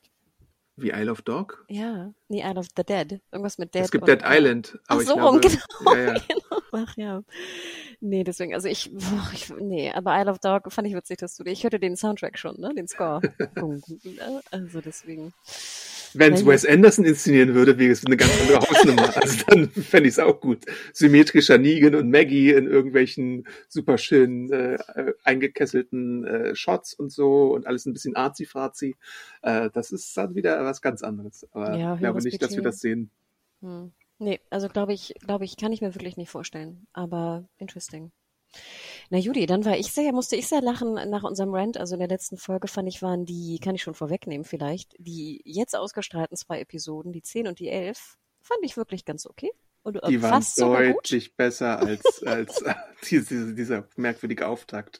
[0.77, 1.65] Wie Isle of Dog?
[1.69, 3.21] Ja, nee, Isle of the Dead.
[3.31, 3.83] Irgendwas mit Dead.
[3.83, 4.77] Es gibt Dead Island.
[4.87, 5.95] Aber Ach so, glaube, genau.
[5.95, 6.13] Ja, ja.
[6.27, 6.61] genau.
[6.73, 7.23] Ach ja.
[8.01, 11.37] Nee, deswegen, also ich, boah, ich, nee, aber Isle of Dog fand ich witzig, dass
[11.37, 13.21] du, ich hörte den Soundtrack schon, ne, den Score.
[14.51, 15.33] also deswegen.
[16.17, 19.13] Wenn es Wes Anderson inszenieren würde, wäre es eine ganz andere Hausnummer.
[19.15, 20.65] Also dann fände ich es auch gut.
[20.93, 24.77] Symmetrischer Negan und Maggie in irgendwelchen super schönen äh,
[25.23, 28.95] eingekesselten äh, Shots und so und alles ein bisschen arzi-fazi.
[29.41, 31.47] Äh, das ist dann wieder was ganz anderes.
[31.51, 33.09] Aber ja, ich glaube nicht, dass wir das sehen.
[33.61, 33.91] Hm.
[34.17, 36.87] Nee, also glaube ich, glaube ich, kann ich mir wirklich nicht vorstellen.
[36.93, 38.11] Aber interesting.
[39.09, 41.77] Na Judy, dann war ich sehr, musste ich sehr lachen nach unserem Rant.
[41.77, 45.41] Also in der letzten Folge fand ich, waren die, kann ich schon vorwegnehmen vielleicht, die
[45.45, 49.51] jetzt ausgestrahlten zwei Episoden, die 10 und die 11, fand ich wirklich ganz okay.
[49.83, 52.63] Und, äh, die waren deutlich besser als, als
[53.09, 54.99] diese, dieser merkwürdige Auftakt.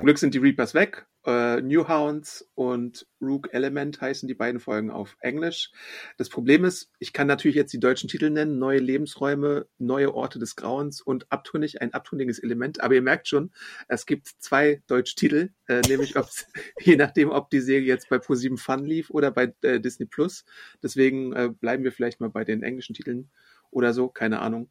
[0.00, 1.04] Zum Glück sind die Reapers weg.
[1.26, 5.72] Äh, New Hounds und Rook Element heißen die beiden Folgen auf Englisch.
[6.16, 10.38] Das Problem ist, ich kann natürlich jetzt die deutschen Titel nennen, neue Lebensräume, neue Orte
[10.38, 12.80] des Grauens und abtrünnig, ein abtrünniges Element.
[12.80, 13.52] Aber ihr merkt schon,
[13.88, 16.14] es gibt zwei deutsche Titel, äh, nämlich
[16.80, 20.46] je nachdem, ob die Serie jetzt bei Pro7 Fun lief oder bei äh, Disney Plus.
[20.82, 23.30] Deswegen äh, bleiben wir vielleicht mal bei den englischen Titeln
[23.70, 24.70] oder so, keine Ahnung.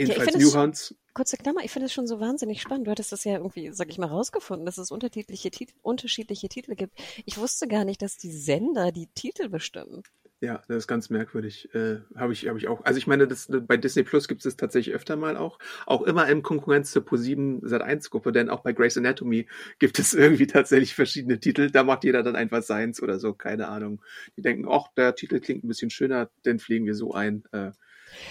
[0.00, 0.94] Jedenfalls ja, Newhounds.
[1.12, 2.86] Kurze Klammer, ich finde es schon so wahnsinnig spannend.
[2.86, 6.74] Du hattest das ja irgendwie, sag ich mal, rausgefunden, dass es unterschiedliche Titel, unterschiedliche Titel
[6.74, 6.94] gibt.
[7.24, 10.02] Ich wusste gar nicht, dass die Sender die Titel bestimmen.
[10.42, 11.68] Ja, das ist ganz merkwürdig.
[11.74, 12.82] Äh, habe ich, habe ich auch.
[12.84, 15.58] Also ich meine, das, bei Disney Plus gibt es das tatsächlich öfter mal auch.
[15.84, 20.14] Auch immer in Konkurrenz zur Pro7 Sat1 Gruppe, denn auch bei Grey's Anatomy gibt es
[20.14, 21.70] irgendwie tatsächlich verschiedene Titel.
[21.70, 24.00] Da macht jeder dann einfach seins oder so, keine Ahnung.
[24.38, 27.44] Die denken, ach, der Titel klingt ein bisschen schöner, den pflegen wir so ein.
[27.52, 27.72] Äh,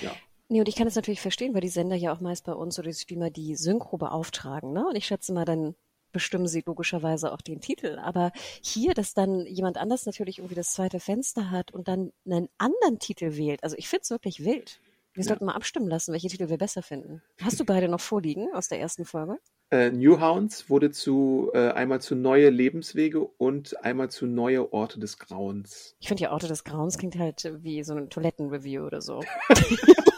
[0.02, 0.12] ja.
[0.52, 2.80] Nee, und ich kann es natürlich verstehen, weil die Sender ja auch meist bei uns
[2.80, 4.88] oder die Streamer die Synchro beauftragen, ne?
[4.88, 5.76] Und ich schätze mal, dann
[6.12, 8.00] bestimmen sie logischerweise auch den Titel.
[8.00, 8.32] Aber
[8.62, 12.98] hier, dass dann jemand anders natürlich irgendwie das zweite Fenster hat und dann einen anderen
[12.98, 14.80] Titel wählt, also ich finde es wirklich wild.
[15.14, 15.28] Wir ja.
[15.28, 17.22] sollten mal abstimmen lassen, welche Titel wir besser finden.
[17.42, 19.38] Hast du beide noch vorliegen aus der ersten Folge?
[19.72, 25.00] Äh, New Hounds wurde zu äh, einmal zu neue Lebenswege und einmal zu neue Orte
[25.00, 25.96] des Grauens.
[26.00, 29.24] Ich finde ja Orte des Grauens klingt halt wie so ein Toilettenreview oder so.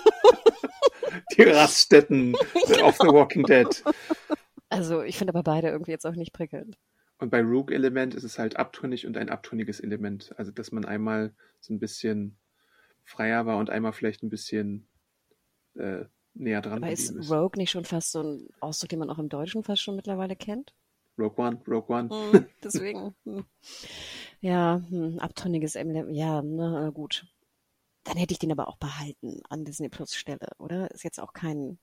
[1.37, 2.35] die Raststätten
[2.67, 2.87] genau.
[2.87, 3.83] of The Walking Dead.
[4.69, 6.77] Also ich finde aber beide irgendwie jetzt auch nicht prickelnd.
[7.17, 10.33] Und bei Rogue-Element ist es halt abtrünnig und ein abtrünniges Element.
[10.37, 12.37] Also dass man einmal so ein bisschen
[13.03, 14.87] freier war und einmal vielleicht ein bisschen
[15.75, 19.19] äh, näher dran Aber ist Rogue nicht schon fast so ein Ausdruck, den man auch
[19.19, 20.73] im Deutschen fast schon mittlerweile kennt?
[21.17, 22.09] Rogue One, Rogue One.
[22.09, 23.15] Hm, deswegen.
[23.25, 23.45] Hm.
[24.39, 26.15] Ja, hm, abtrünniges Element.
[26.15, 27.25] Ja, na gut.
[28.03, 30.89] Dann hätte ich den aber auch behalten an Disney Plus Stelle, oder?
[30.91, 31.79] Ist jetzt auch kein.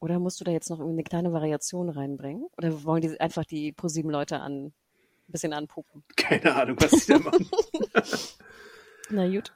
[0.00, 2.48] Oder musst du da jetzt noch eine kleine Variation reinbringen?
[2.56, 4.72] Oder wollen die einfach die ProSieben Leute an ein
[5.28, 6.02] bisschen anpuppen?
[6.16, 7.48] Keine Ahnung, was sie da machen.
[9.10, 9.52] Na gut.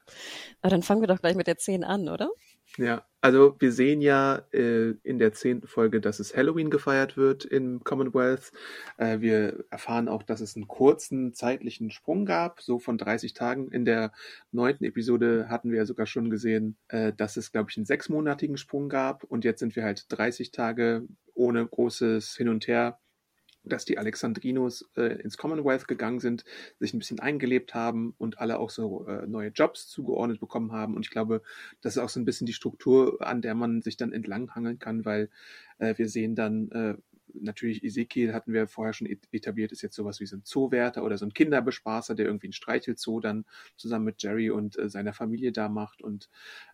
[0.61, 2.31] Aber dann fangen wir doch gleich mit der 10 an, oder?
[2.78, 7.44] Ja, also wir sehen ja äh, in der zehnten Folge, dass es Halloween gefeiert wird
[7.44, 8.52] im Commonwealth.
[8.98, 13.72] Äh, wir erfahren auch, dass es einen kurzen zeitlichen Sprung gab, so von 30 Tagen.
[13.72, 14.12] In der
[14.52, 18.58] neunten Episode hatten wir ja sogar schon gesehen, äh, dass es, glaube ich, einen sechsmonatigen
[18.58, 19.24] Sprung gab.
[19.24, 22.98] Und jetzt sind wir halt 30 Tage ohne großes Hin und Her
[23.66, 26.44] dass die Alexandrinos äh, ins Commonwealth gegangen sind,
[26.79, 30.94] sich ein bisschen eingelebt haben und alle auch so äh, neue Jobs zugeordnet bekommen haben.
[30.94, 31.42] Und ich glaube,
[31.81, 35.05] das ist auch so ein bisschen die Struktur, an der man sich dann entlanghangeln kann,
[35.05, 35.31] weil
[35.79, 36.94] äh, wir sehen dann äh,
[37.40, 41.18] natürlich Ezekiel hatten wir vorher schon etabliert, ist jetzt sowas wie so ein Zoowärter oder
[41.18, 43.44] so ein Kinderbespaßer, der irgendwie ein Streichelzoo dann
[43.76, 46.02] zusammen mit Jerry und äh, seiner Familie da macht.
[46.02, 46.29] Und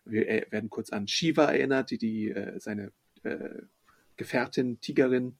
[0.05, 2.91] wir äh, werden kurz an Shiva erinnert, die, die äh, seine
[3.23, 3.61] äh,
[4.15, 5.37] Gefährtin, Tigerin,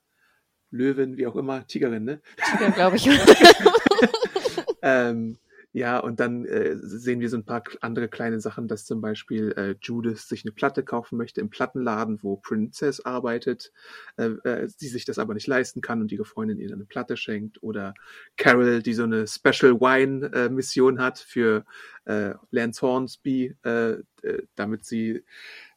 [0.74, 2.22] Löwin, wie auch immer, Tigerin, ne?
[2.38, 3.08] Tiger, glaube ich.
[4.82, 5.38] ähm,
[5.76, 9.54] ja, und dann äh, sehen wir so ein paar andere kleine Sachen, dass zum Beispiel
[9.58, 13.72] äh, Judith sich eine Platte kaufen möchte im Plattenladen, wo Princess arbeitet,
[14.18, 16.86] äh, äh, die sich das aber nicht leisten kann und ihre Freundin ihr dann eine
[16.86, 17.64] Platte schenkt.
[17.64, 17.96] Oder
[18.38, 21.66] Carol, die so eine Special Wine-Mission äh, hat für
[22.06, 25.24] äh, Lance Hornsby, äh, äh, damit sie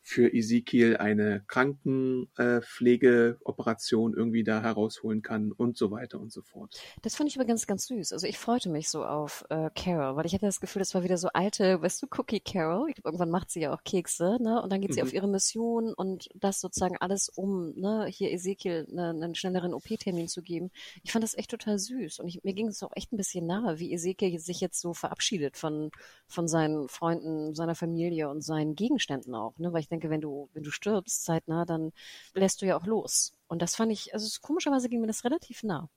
[0.06, 6.80] für Ezekiel eine Krankenpflegeoperation äh, irgendwie da herausholen kann und so weiter und so fort.
[7.02, 8.12] Das fand ich aber ganz, ganz süß.
[8.12, 11.02] Also ich freute mich so auf äh, Carol, weil ich hatte das Gefühl, das war
[11.02, 12.88] wieder so alte, weißt du, Cookie Carol.
[12.88, 14.62] Ich glaube, irgendwann macht sie ja auch Kekse, ne?
[14.62, 15.08] Und dann geht sie mhm.
[15.08, 20.28] auf ihre Mission und das sozusagen alles um, ne, hier Ezekiel ne, einen schnelleren OP-Termin
[20.28, 20.70] zu geben.
[21.02, 22.20] Ich fand das echt total süß.
[22.20, 24.94] Und ich, mir ging es auch echt ein bisschen nahe, wie Ezekiel sich jetzt so
[24.94, 25.90] verabschiedet von,
[26.28, 29.72] von seinen Freunden, seiner Familie und seinen Gegenständen auch, ne?
[29.72, 31.92] Weil ich denke, wenn du, wenn du stirbst zeitnah, dann
[32.34, 33.34] lässt du ja auch los.
[33.48, 35.88] Und das fand ich, also komischerweise ging mir das relativ nah.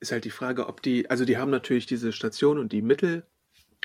[0.00, 3.26] Ist halt die Frage, ob die, also die haben natürlich diese Station und die Mittel,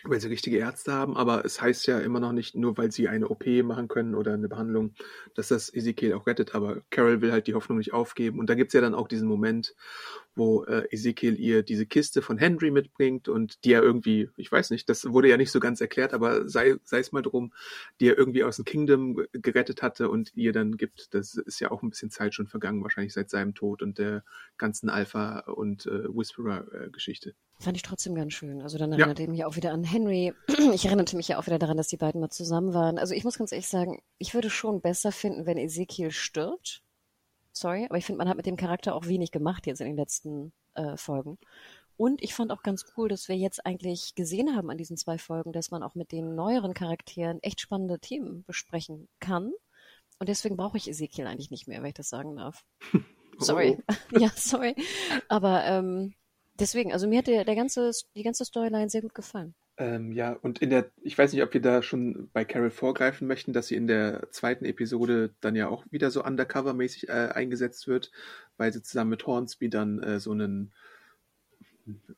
[0.03, 3.07] weil sie richtige Ärzte haben, aber es heißt ja immer noch nicht, nur weil sie
[3.07, 4.93] eine OP machen können oder eine Behandlung,
[5.35, 6.55] dass das Ezekiel auch rettet.
[6.55, 8.39] Aber Carol will halt die Hoffnung nicht aufgeben.
[8.39, 9.75] Und da gibt's ja dann auch diesen Moment,
[10.35, 14.69] wo äh, Ezekiel ihr diese Kiste von Henry mitbringt und die er irgendwie, ich weiß
[14.71, 17.53] nicht, das wurde ja nicht so ganz erklärt, aber sei sei es mal drum,
[17.99, 21.13] die er irgendwie aus dem Kingdom gerettet hatte und ihr dann gibt.
[21.13, 24.23] Das ist ja auch ein bisschen Zeit schon vergangen, wahrscheinlich seit seinem Tod und der
[24.57, 27.33] ganzen Alpha- und äh, Whisperer-Geschichte.
[27.59, 28.61] Fand ich trotzdem ganz schön.
[28.61, 29.27] Also dann erinnerte ja.
[29.27, 30.33] ich mich auch wieder an Henry.
[30.73, 32.97] Ich erinnerte mich ja auch wieder daran, dass die beiden mal zusammen waren.
[32.97, 36.81] Also ich muss ganz ehrlich sagen, ich würde schon besser finden, wenn Ezekiel stirbt
[37.53, 39.95] sorry, aber ich finde, man hat mit dem Charakter auch wenig gemacht jetzt in den
[39.95, 41.37] letzten äh, Folgen.
[41.97, 45.17] Und ich fand auch ganz cool, dass wir jetzt eigentlich gesehen haben an diesen zwei
[45.17, 49.51] Folgen, dass man auch mit den neueren Charakteren echt spannende Themen besprechen kann.
[50.17, 52.65] Und deswegen brauche ich Ezekiel eigentlich nicht mehr, wenn ich das sagen darf.
[53.37, 53.77] sorry.
[53.87, 53.93] Oh.
[54.19, 54.75] ja, sorry.
[55.27, 56.15] Aber ähm,
[56.59, 59.53] deswegen, also mir hat der, der ganze, die ganze Storyline sehr gut gefallen.
[59.81, 63.27] Ähm, ja, und in der, ich weiß nicht, ob wir da schon bei Carol vorgreifen
[63.27, 67.87] möchten, dass sie in der zweiten Episode dann ja auch wieder so undercover-mäßig äh, eingesetzt
[67.87, 68.11] wird,
[68.57, 70.71] weil sie zusammen mit Hornsby dann äh, so einen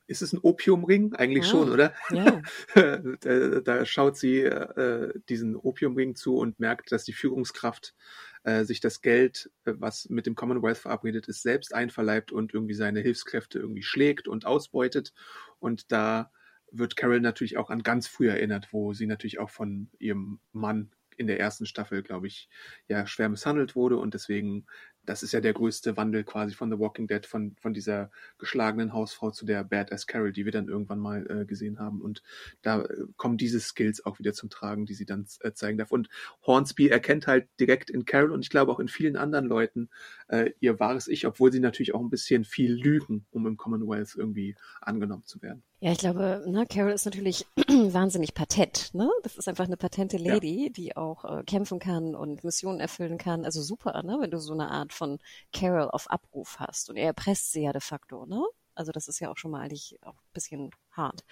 [0.08, 1.14] ist es ein Opiumring?
[1.14, 1.94] Eigentlich ah, schon, oder?
[2.10, 2.42] Ja.
[3.22, 7.96] da, da, schaut sie äh, diesen Opiumring zu und merkt, dass die Führungskraft
[8.44, 12.74] äh, sich das Geld, äh, was mit dem Commonwealth verabredet ist, selbst einverleibt und irgendwie
[12.74, 15.14] seine Hilfskräfte irgendwie schlägt und ausbeutet.
[15.60, 16.30] Und da
[16.74, 20.92] wird Carol natürlich auch an ganz früh erinnert, wo sie natürlich auch von ihrem Mann
[21.16, 22.50] in der ersten Staffel, glaube ich,
[22.88, 24.66] ja schwer misshandelt wurde und deswegen
[25.06, 28.94] das ist ja der größte Wandel quasi von The Walking Dead, von, von dieser geschlagenen
[28.94, 32.02] Hausfrau zu der Badass Carol, die wir dann irgendwann mal äh, gesehen haben.
[32.02, 32.24] Und
[32.62, 35.92] da äh, kommen diese Skills auch wieder zum Tragen, die sie dann äh, zeigen darf.
[35.92, 36.10] Und
[36.46, 39.90] Hornsby erkennt halt direkt in Carol und ich glaube auch in vielen anderen Leuten
[40.28, 44.16] äh, ihr wahres Ich, obwohl sie natürlich auch ein bisschen viel lügen, um im Commonwealth
[44.16, 45.64] irgendwie angenommen zu werden.
[45.84, 48.94] Ja, ich glaube, ne, Carol ist natürlich wahnsinnig patent.
[48.94, 49.10] Ne?
[49.22, 50.70] Das ist einfach eine patente Lady, ja.
[50.70, 53.44] die auch äh, kämpfen kann und Missionen erfüllen kann.
[53.44, 54.18] Also super, ne?
[54.22, 55.20] wenn du so eine Art von
[55.52, 56.90] Carol auf Abruf hast.
[56.90, 58.26] Und er erpresst sie ja de facto.
[58.26, 58.44] Ne?
[58.76, 61.24] Also das ist ja auch schon mal eigentlich auch ein bisschen hart.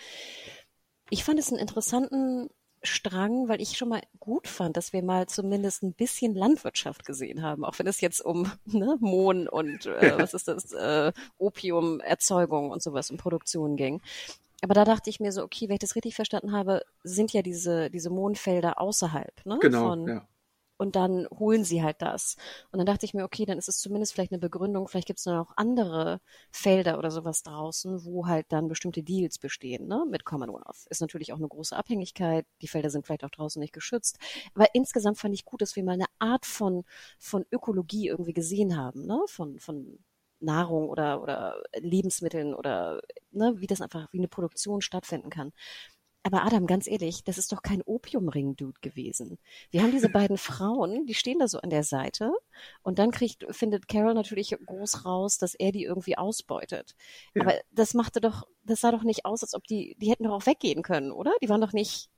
[1.10, 2.50] Ich fand es einen interessanten
[2.84, 7.44] Strang, weil ich schon mal gut fand, dass wir mal zumindest ein bisschen Landwirtschaft gesehen
[7.44, 12.72] haben, auch wenn es jetzt um ne, Mohn und äh, was ist das, äh, Opiumerzeugung
[12.72, 14.02] und sowas und Produktion ging.
[14.64, 17.42] Aber da dachte ich mir so, okay, wenn ich das richtig verstanden habe, sind ja
[17.42, 19.58] diese, diese Mohnfelder außerhalb, ne?
[19.60, 20.28] Genau, von, ja
[20.82, 22.38] und dann holen sie halt das.
[22.72, 25.20] Und dann dachte ich mir, okay, dann ist es zumindest vielleicht eine Begründung, vielleicht gibt
[25.20, 30.06] es dann auch andere Felder oder sowas draußen, wo halt dann bestimmte Deals bestehen, ne,
[30.10, 30.88] mit Commonwealth.
[30.90, 32.48] Ist natürlich auch eine große Abhängigkeit.
[32.64, 34.18] Die Felder sind vielleicht auch draußen nicht geschützt.
[34.56, 36.84] Aber insgesamt fand ich gut, dass wir mal eine Art von,
[37.20, 40.00] von Ökologie irgendwie gesehen haben, ne, von, von
[40.40, 45.52] Nahrung oder, oder Lebensmitteln oder ne, wie das einfach, wie eine Produktion stattfinden kann.
[46.24, 49.40] Aber Adam, ganz ehrlich, das ist doch kein Opiumring-Dude gewesen.
[49.72, 52.32] Wir haben diese beiden Frauen, die stehen da so an der Seite
[52.84, 56.96] und dann kriegt, findet Carol natürlich groß raus, dass er die irgendwie ausbeutet.
[57.34, 57.42] Ja.
[57.42, 60.34] Aber das machte doch, das sah doch nicht aus, als ob die, die hätten doch
[60.34, 61.34] auch weggehen können, oder?
[61.42, 62.10] Die waren doch nicht,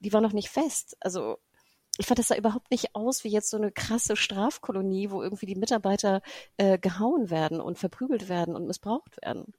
[0.00, 0.96] die waren doch nicht fest.
[1.00, 1.38] Also,
[1.96, 5.46] ich fand, das sah überhaupt nicht aus wie jetzt so eine krasse Strafkolonie, wo irgendwie
[5.46, 6.20] die Mitarbeiter
[6.58, 9.54] äh, gehauen werden und verprügelt werden und missbraucht werden.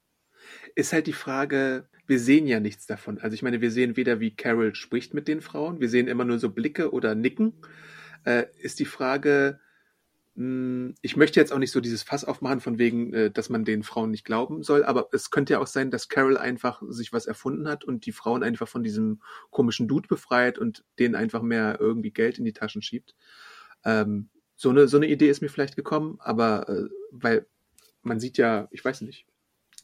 [0.75, 3.19] Ist halt die Frage, wir sehen ja nichts davon.
[3.19, 6.25] Also ich meine, wir sehen weder, wie Carol spricht mit den Frauen, wir sehen immer
[6.25, 7.53] nur so Blicke oder Nicken.
[8.23, 9.59] Äh, ist die Frage,
[10.35, 13.65] hm, ich möchte jetzt auch nicht so dieses Fass aufmachen von wegen, äh, dass man
[13.65, 17.11] den Frauen nicht glauben soll, aber es könnte ja auch sein, dass Carol einfach sich
[17.11, 21.41] was erfunden hat und die Frauen einfach von diesem komischen Dude befreit und denen einfach
[21.41, 23.15] mehr irgendwie Geld in die Taschen schiebt.
[23.83, 27.45] Ähm, so eine so eine Idee ist mir vielleicht gekommen, aber äh, weil
[28.01, 29.25] man sieht ja, ich weiß nicht,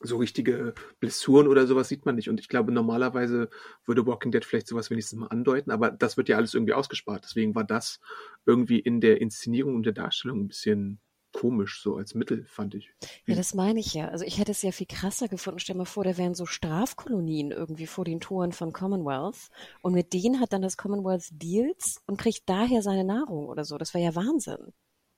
[0.05, 2.29] so richtige Blessuren oder sowas sieht man nicht.
[2.29, 3.49] Und ich glaube, normalerweise
[3.85, 7.23] würde Walking Dead vielleicht sowas wenigstens mal andeuten, aber das wird ja alles irgendwie ausgespart.
[7.23, 7.99] Deswegen war das
[8.45, 10.99] irgendwie in der Inszenierung und der Darstellung ein bisschen
[11.35, 12.93] komisch, so als Mittel, fand ich.
[13.25, 14.07] Ja, das meine ich ja.
[14.07, 15.59] Also ich hätte es ja viel krasser gefunden.
[15.59, 19.49] Stell mal vor, da wären so Strafkolonien irgendwie vor den Toren von Commonwealth
[19.81, 23.77] und mit denen hat dann das Commonwealth Deals und kriegt daher seine Nahrung oder so.
[23.77, 24.73] Das wäre ja Wahnsinn.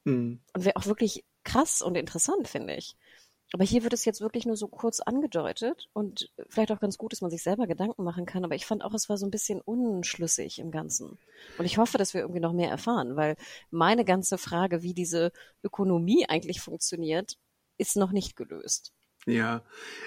[0.06, 0.42] Mhm.
[0.56, 2.96] Und wäre auch wirklich krass und interessant, finde ich.
[3.54, 7.14] Aber hier wird es jetzt wirklich nur so kurz angedeutet und vielleicht auch ganz gut,
[7.14, 8.44] dass man sich selber Gedanken machen kann.
[8.44, 11.18] Aber ich fand auch, es war so ein bisschen unschlüssig im Ganzen.
[11.58, 13.38] Und ich hoffe, dass wir irgendwie noch mehr erfahren, weil
[13.72, 15.32] meine ganze Frage, wie diese
[15.64, 17.38] Ökonomie eigentlich funktioniert,
[17.78, 18.94] ist noch nicht gelöst.
[19.30, 19.62] Ja,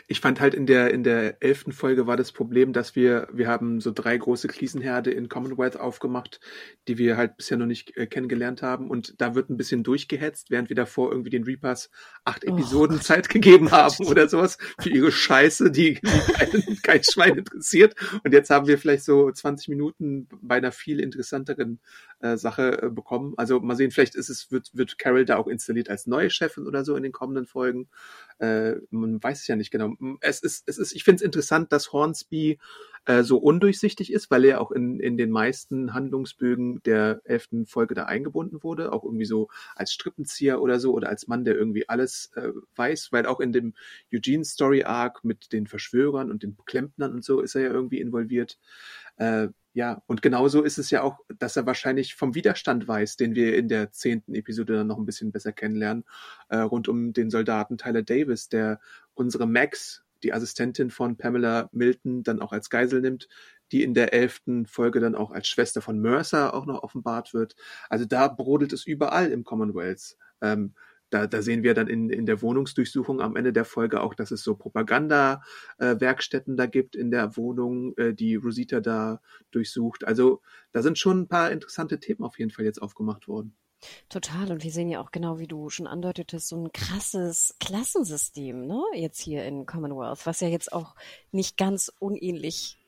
[0.07, 3.49] ich fand halt in der in der elften Folge war das Problem, dass wir wir
[3.49, 6.41] haben so drei große Krisenherde in Commonwealth aufgemacht,
[6.89, 10.51] die wir halt bisher noch nicht äh, kennengelernt haben und da wird ein bisschen durchgehetzt,
[10.51, 11.91] während wir davor irgendwie den Reapers
[12.25, 16.79] acht oh Episoden oh, Zeit gegeben haben oder sowas für ihre Scheiße, die, die kein,
[16.83, 21.79] kein Schwein interessiert und jetzt haben wir vielleicht so 20 Minuten bei einer viel interessanteren
[22.21, 23.35] äh, Sache äh, bekommen.
[23.37, 26.67] Also mal sehen, vielleicht ist es wird wird Carol da auch installiert als neue Chefin
[26.67, 27.89] oder so in den kommenden Folgen.
[28.39, 29.95] Äh, man weiß es ja nicht genau.
[30.21, 32.59] Es ist, es ist, ich finde es interessant, dass Hornsby
[33.11, 37.95] äh, so undurchsichtig ist, weil er auch in, in den meisten Handlungsbögen der elften Folge
[37.95, 41.89] da eingebunden wurde, auch irgendwie so als Strippenzieher oder so oder als Mann, der irgendwie
[41.89, 43.75] alles äh, weiß, weil auch in dem
[44.15, 48.01] Eugene Story Arc mit den Verschwörern und den Klempnern und so ist er ja irgendwie
[48.01, 48.59] involviert.
[49.17, 53.35] Äh, ja, und genauso ist es ja auch, dass er wahrscheinlich vom Widerstand weiß, den
[53.35, 56.05] wir in der zehnten Episode dann noch ein bisschen besser kennenlernen,
[56.49, 58.81] äh, rund um den Soldaten Tyler Davis, der
[59.15, 63.29] unsere Max, die Assistentin von Pamela Milton, dann auch als Geisel nimmt,
[63.73, 67.57] die in der elften Folge dann auch als Schwester von Mercer auch noch offenbart wird.
[67.89, 70.17] Also da brodelt es überall im Commonwealth.
[70.41, 70.75] Ähm,
[71.11, 74.31] da, da sehen wir dann in, in der Wohnungsdurchsuchung am Ende der Folge auch, dass
[74.31, 80.07] es so Propaganda-Werkstätten äh, da gibt in der Wohnung, äh, die Rosita da durchsucht.
[80.07, 80.41] Also
[80.73, 83.57] da sind schon ein paar interessante Themen auf jeden Fall jetzt aufgemacht worden.
[84.09, 84.51] Total.
[84.51, 88.83] Und wir sehen ja auch genau, wie du schon andeutetest, so ein krasses Klassensystem, ne,
[88.95, 90.95] jetzt hier in Commonwealth, was ja jetzt auch
[91.33, 92.81] nicht ganz unähnlich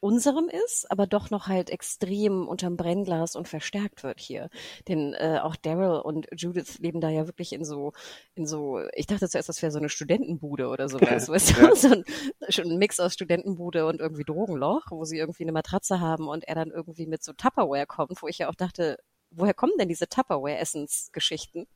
[0.00, 4.48] unserem ist, aber doch noch halt extrem unterm Brennglas und verstärkt wird hier.
[4.88, 7.92] Denn äh, auch Daryl und Judith leben da ja wirklich in so,
[8.34, 11.60] in so, ich dachte zuerst, das wäre so eine Studentenbude oder sowas, ja, weißt du?
[11.60, 11.74] Ja.
[11.74, 12.04] So ein,
[12.48, 16.44] schon ein Mix aus Studentenbude und irgendwie Drogenloch, wo sie irgendwie eine Matratze haben und
[16.44, 18.96] er dann irgendwie mit so Tupperware kommt, wo ich ja auch dachte,
[19.30, 21.66] woher kommen denn diese Tupperware-Essensgeschichten?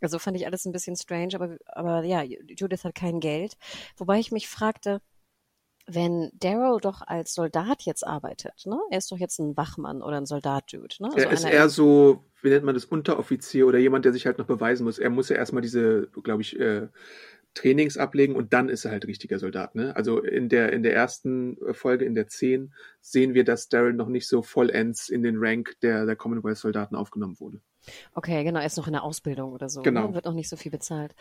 [0.00, 3.56] Also fand ich alles ein bisschen strange, aber, aber ja, Judith hat kein Geld.
[3.96, 5.00] Wobei ich mich fragte,
[5.86, 8.78] wenn Daryl doch als Soldat jetzt arbeitet, ne?
[8.90, 11.08] Er ist doch jetzt ein Wachmann oder ein Soldat-Dude, ne?
[11.12, 14.38] Also er ist eher so, wie nennt man das, Unteroffizier oder jemand, der sich halt
[14.38, 14.98] noch beweisen muss.
[14.98, 16.88] Er muss ja erstmal diese, glaube ich, äh,
[17.54, 19.74] Trainings ablegen und dann ist er halt richtiger Soldat.
[19.74, 19.94] Ne?
[19.96, 24.08] Also in der, in der ersten Folge, in der 10, sehen wir, dass Daryl noch
[24.08, 27.60] nicht so vollends in den Rank der, der Commonwealth-Soldaten aufgenommen wurde.
[28.14, 29.80] Okay, genau, er ist noch in der Ausbildung oder so.
[29.80, 29.84] Ne?
[29.84, 30.08] Genau.
[30.08, 30.14] Ne?
[30.14, 31.14] Wird noch nicht so viel bezahlt.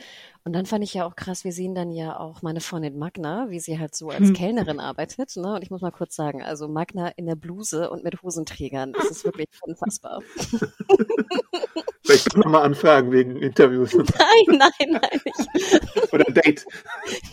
[0.43, 3.49] Und dann fand ich ja auch krass, wir sehen dann ja auch meine Freundin Magna,
[3.49, 4.33] wie sie halt so als hm.
[4.33, 5.35] Kellnerin arbeitet.
[5.35, 5.55] Ne?
[5.55, 9.11] Und ich muss mal kurz sagen, also Magna in der Bluse und mit Hosenträgern, das
[9.11, 10.21] ist wirklich unfassbar.
[12.05, 13.93] Soll ich nochmal anfragen wegen Interviews?
[13.95, 14.05] Nein,
[14.47, 15.21] nein, nein.
[15.23, 16.65] Ich, Oder Date.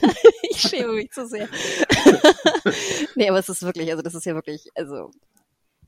[0.48, 1.48] ich schäme mich zu sehr.
[3.16, 5.10] nee, aber es ist wirklich, also das ist ja wirklich, also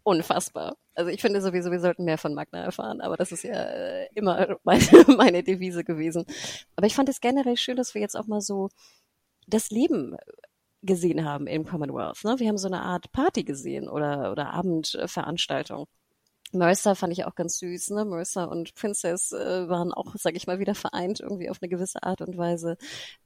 [0.03, 0.77] unfassbar.
[0.95, 4.09] Also ich finde sowieso, wir sollten mehr von Magna erfahren, aber das ist ja äh,
[4.14, 4.85] immer meine,
[5.16, 6.25] meine Devise gewesen.
[6.75, 8.68] Aber ich fand es generell schön, dass wir jetzt auch mal so
[9.47, 10.16] das Leben
[10.83, 12.25] gesehen haben im Commonwealth.
[12.25, 12.35] Ne?
[12.38, 15.87] Wir haben so eine Art Party gesehen oder, oder Abendveranstaltung.
[16.53, 18.05] Mercer fand ich auch ganz süß, ne?
[18.05, 22.03] Mercer und Princess äh, waren auch, sag ich mal, wieder vereint irgendwie auf eine gewisse
[22.03, 22.77] Art und Weise.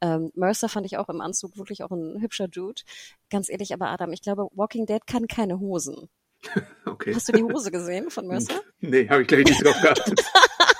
[0.01, 2.83] Ähm, Mercer fand ich auch im Anzug wirklich auch ein hübscher Dude.
[3.31, 6.09] Ganz ehrlich, aber Adam, ich glaube, Walking Dead kann keine Hosen.
[6.87, 7.13] Okay.
[7.15, 8.61] Hast du die Hose gesehen von Mercer?
[8.79, 10.25] Nee, habe ich gleich nicht drauf geachtet.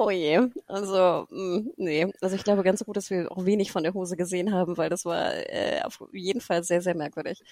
[0.00, 0.48] oh je.
[0.66, 2.12] Also, mh, mm, nee.
[2.20, 4.88] Also ich glaube ganz gut, dass wir auch wenig von der Hose gesehen haben, weil
[4.88, 7.42] das war äh, auf jeden Fall sehr, sehr merkwürdig.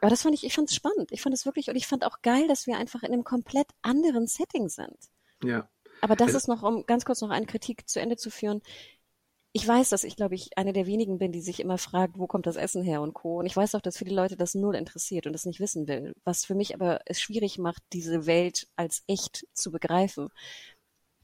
[0.00, 1.12] Aber das fand ich, ich fand es spannend.
[1.12, 3.68] Ich fand es wirklich, und ich fand auch geil, dass wir einfach in einem komplett
[3.82, 4.98] anderen Setting sind.
[5.44, 5.68] Ja.
[6.00, 8.62] Aber das Also- ist noch, um ganz kurz noch eine Kritik zu Ende zu führen.
[9.54, 12.26] Ich weiß, dass ich, glaube ich, eine der wenigen bin, die sich immer fragt, wo
[12.26, 13.38] kommt das Essen her und Co.
[13.38, 16.14] Und ich weiß auch, dass viele Leute das null interessiert und das nicht wissen will.
[16.24, 20.30] Was für mich aber es schwierig macht, diese Welt als echt zu begreifen.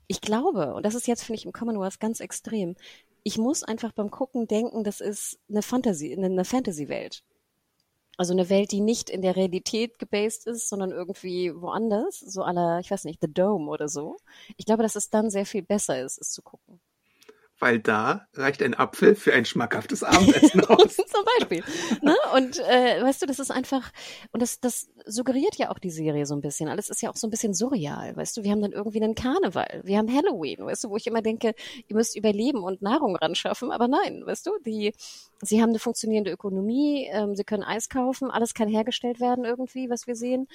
[0.08, 2.76] Ich glaube, und das ist jetzt, finde ich, im Commonwealth ganz extrem,
[3.22, 7.22] ich muss einfach beim Gucken denken, das ist eine Fantasy, eine, Fantasy-Welt.
[8.16, 12.80] Also eine Welt, die nicht in der Realität gebased ist, sondern irgendwie woanders, so aller,
[12.80, 14.16] ich weiß nicht, The Dome oder so.
[14.56, 16.80] Ich glaube, dass es dann sehr viel besser ist, es zu gucken.
[17.58, 20.96] Weil da reicht ein Apfel für ein schmackhaftes Abendessen aus.
[20.96, 21.64] Zum Beispiel.
[22.02, 22.14] Ne?
[22.34, 23.90] Und äh, weißt du, das ist einfach,
[24.32, 26.68] und das, das suggeriert ja auch die Serie so ein bisschen.
[26.68, 28.44] Alles ist ja auch so ein bisschen surreal, weißt du.
[28.44, 31.54] Wir haben dann irgendwie einen Karneval, wir haben Halloween, weißt du, wo ich immer denke,
[31.86, 34.92] ihr müsst überleben und Nahrung ran schaffen, aber nein, weißt du, die,
[35.42, 39.90] sie haben eine funktionierende Ökonomie, ähm, sie können Eis kaufen, alles kann hergestellt werden irgendwie,
[39.90, 40.46] was wir sehen.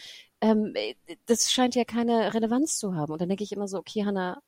[0.42, 0.96] Ähm, äh,
[1.26, 3.14] das scheint ja keine Relevanz zu haben.
[3.14, 4.42] Und dann denke ich immer so, okay, Hannah,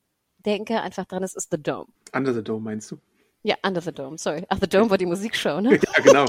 [0.46, 1.88] denke einfach dran, es ist The Dome.
[2.14, 2.98] Under the Dome meinst du?
[3.42, 4.44] Ja, Under the Dome, sorry.
[4.48, 5.78] Ach, The Dome war die Musikshow, ne?
[5.96, 6.26] Ja, genau.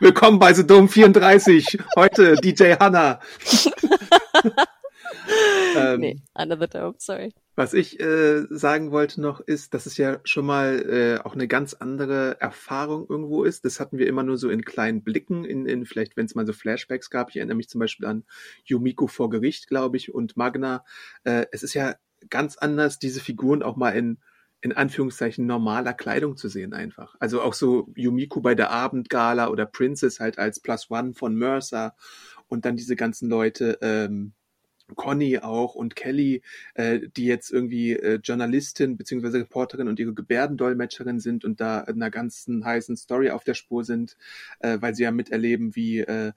[0.00, 1.78] Willkommen bei The Dome 34.
[1.96, 3.20] Heute DJ Hanna.
[5.76, 7.32] ähm, Nee, Under the Dome, sorry.
[7.56, 11.48] Was ich äh, sagen wollte noch ist, dass es ja schon mal äh, auch eine
[11.48, 13.64] ganz andere Erfahrung irgendwo ist.
[13.64, 16.46] Das hatten wir immer nur so in kleinen Blicken, in, in vielleicht, wenn es mal
[16.46, 17.30] so Flashbacks gab.
[17.30, 18.24] Ich erinnere mich zum Beispiel an
[18.64, 20.84] Yumiko vor Gericht, glaube ich, und Magna.
[21.24, 21.96] Äh, es ist ja
[22.30, 24.18] ganz anders, diese Figuren auch mal in
[24.60, 27.14] in Anführungszeichen normaler Kleidung zu sehen einfach.
[27.20, 31.94] Also auch so Yumiko bei der Abendgala oder Princess halt als Plus One von Mercer
[32.48, 34.32] und dann diese ganzen Leute, ähm,
[34.96, 36.42] Conny auch und Kelly,
[36.74, 41.96] äh, die jetzt irgendwie äh, Journalistin beziehungsweise Reporterin und ihre Gebärdendolmetscherin sind und da in
[41.96, 44.16] einer ganzen heißen Story auf der Spur sind,
[44.60, 46.32] äh, weil sie ja miterleben, wie äh,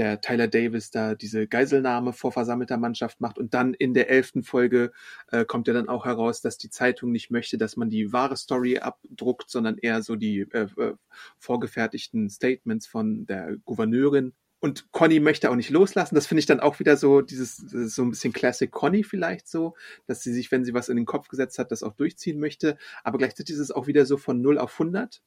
[0.00, 4.42] der Tyler Davis da diese Geiselnahme vor versammelter Mannschaft macht und dann in der elften
[4.42, 4.92] Folge
[5.30, 8.36] äh, kommt ja dann auch heraus, dass die Zeitung nicht möchte, dass man die wahre
[8.36, 10.94] Story abdruckt, sondern eher so die äh, äh,
[11.38, 16.14] vorgefertigten Statements von der Gouverneurin und Conny möchte auch nicht loslassen.
[16.14, 19.74] Das finde ich dann auch wieder so, dieses, so ein bisschen Classic Conny vielleicht so,
[20.06, 22.78] dass sie sich, wenn sie was in den Kopf gesetzt hat, das auch durchziehen möchte.
[23.04, 25.22] Aber gleichzeitig ist es auch wieder so von 0 auf 100,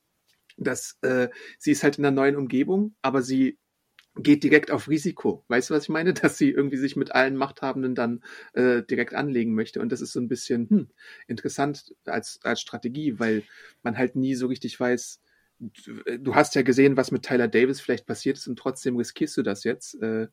[0.58, 3.58] dass äh, sie ist halt in einer neuen Umgebung, aber sie
[4.16, 5.44] geht direkt auf Risiko.
[5.48, 6.14] Weißt du, was ich meine?
[6.14, 9.82] Dass sie irgendwie sich mit allen Machthabenden dann äh, direkt anlegen möchte.
[9.82, 10.90] Und das ist so ein bisschen hm,
[11.28, 13.44] interessant als, als Strategie, weil
[13.82, 15.20] man halt nie so richtig weiß,
[16.20, 19.44] du hast ja gesehen, was mit Tyler Davis vielleicht passiert ist und trotzdem riskierst du
[19.44, 19.96] das jetzt.
[20.02, 20.28] Äh,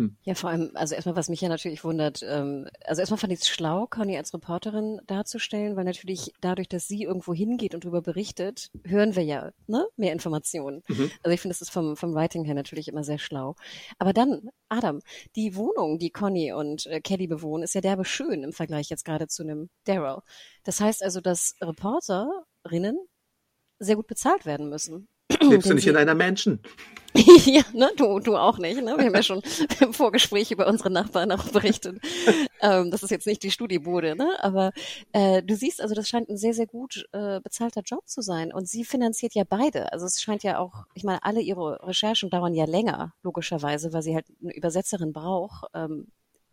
[0.00, 0.16] hm.
[0.22, 3.40] Ja, vor allem, also erstmal, was mich ja natürlich wundert, ähm, also erstmal fand ich
[3.40, 8.00] es schlau, Conny als Reporterin darzustellen, weil natürlich dadurch, dass sie irgendwo hingeht und darüber
[8.00, 10.82] berichtet, hören wir ja ne, mehr Informationen.
[10.88, 11.10] Mhm.
[11.22, 13.56] Also ich finde, das ist vom, vom Writing her natürlich immer sehr schlau.
[13.98, 15.00] Aber dann, Adam,
[15.36, 19.04] die Wohnung, die Conny und äh, Kelly bewohnen, ist ja derbe schön im Vergleich jetzt
[19.04, 20.20] gerade zu einem Daryl.
[20.64, 22.98] Das heißt also, dass Reporterinnen
[23.78, 25.08] sehr gut bezahlt werden müssen.
[25.42, 26.60] Lebst du nicht in einer Mansion?
[27.44, 28.82] ja, ne, du, du auch nicht.
[28.82, 28.94] Ne?
[28.96, 29.42] Wir haben ja schon
[29.80, 32.00] im Vorgespräch über unsere Nachbarn auch berichtet.
[32.60, 34.36] ähm, das ist jetzt nicht die Studiebude, ne?
[34.40, 34.72] aber
[35.12, 38.52] äh, du siehst, also das scheint ein sehr, sehr gut äh, bezahlter Job zu sein.
[38.52, 39.92] Und sie finanziert ja beide.
[39.92, 44.02] Also es scheint ja auch, ich meine, alle ihre Recherchen dauern ja länger, logischerweise, weil
[44.02, 45.66] sie halt eine Übersetzerin braucht.
[45.74, 46.06] Ähm,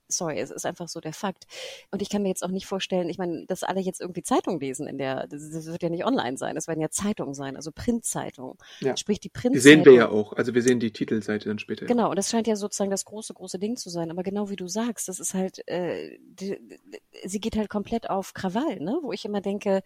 [0.07, 1.45] sorry, es ist einfach so der Fakt.
[1.91, 4.59] Und ich kann mir jetzt auch nicht vorstellen, ich meine, dass alle jetzt irgendwie Zeitung
[4.59, 7.55] lesen in der, das, das wird ja nicht online sein, es werden ja Zeitungen sein,
[7.55, 8.57] also Printzeitungen.
[8.79, 8.95] Ja.
[8.97, 9.61] Sprich, die Die Printzeitung.
[9.61, 10.33] sehen wir ja auch.
[10.33, 11.85] Also wir sehen die Titelseite dann später.
[11.85, 14.09] Genau, und das scheint ja sozusagen das große, große Ding zu sein.
[14.11, 16.79] Aber genau wie du sagst, das ist halt, äh, die, die,
[17.25, 18.97] sie geht halt komplett auf Krawall, ne?
[19.01, 19.81] Wo ich immer denke,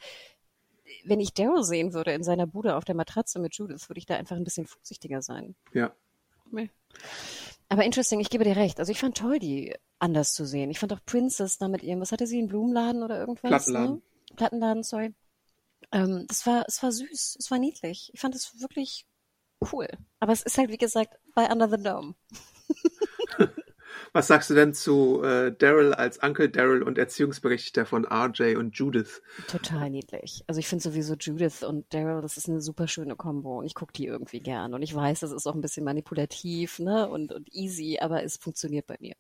[1.06, 4.06] wenn ich Daryl sehen würde in seiner Bude auf der Matratze mit Judith, würde ich
[4.06, 5.56] da einfach ein bisschen vorsichtiger sein.
[5.74, 5.94] Ja.
[7.72, 8.82] Aber interesting, ich gebe dir recht.
[8.82, 10.70] Also ich fand toll, die anders zu sehen.
[10.72, 13.48] Ich fand auch Princess da mit ihrem, was hatte sie, einen Blumenladen oder irgendwas?
[13.48, 13.96] Plattenladen.
[13.96, 14.36] Ne?
[14.36, 15.14] Plattenladen, sorry.
[15.94, 18.12] Ähm, das war, es war süß, es war niedlich.
[18.14, 19.06] Ich fand es wirklich
[19.72, 19.88] cool.
[20.20, 22.14] Aber es ist halt, wie gesagt, bei Under the Dome.
[24.14, 28.76] Was sagst du denn zu äh, Daryl als Uncle Daryl und Erziehungsberechtigter von RJ und
[28.76, 29.22] Judith?
[29.48, 30.44] Total niedlich.
[30.48, 33.74] Also ich finde sowieso Judith und Daryl, das ist eine super schöne Kombo und ich
[33.74, 34.74] gucke die irgendwie gern.
[34.74, 37.08] Und ich weiß, das ist auch ein bisschen manipulativ ne?
[37.08, 39.16] und, und easy, aber es funktioniert bei mir.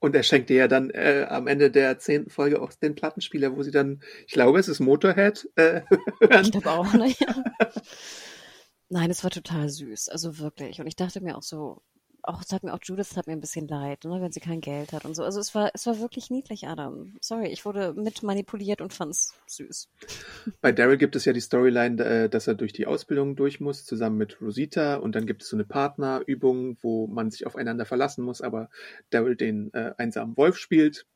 [0.00, 3.56] Und er schenkt dir ja dann äh, am Ende der zehnten Folge auch den Plattenspieler,
[3.56, 5.82] wo sie dann, ich glaube, es ist Motorhead, äh,
[6.42, 7.14] Ich glaube auch, ne?
[7.18, 7.42] Ja.
[8.88, 10.80] Nein, es war total süß, also wirklich.
[10.80, 11.82] Und ich dachte mir auch so,
[12.22, 14.60] auch es hat mir auch Judith hat mir ein bisschen leid, ne, wenn sie kein
[14.60, 15.24] Geld hat und so.
[15.24, 17.16] Also es war es war wirklich niedlich, Adam.
[17.20, 19.88] Sorry, ich wurde mit manipuliert und fand's süß.
[20.60, 23.84] Bei Daryl gibt es ja die Storyline, äh, dass er durch die Ausbildung durch muss,
[23.84, 24.96] zusammen mit Rosita.
[24.96, 28.68] Und dann gibt es so eine Partnerübung, wo man sich aufeinander verlassen muss, aber
[29.10, 31.06] Daryl den äh, einsamen Wolf spielt.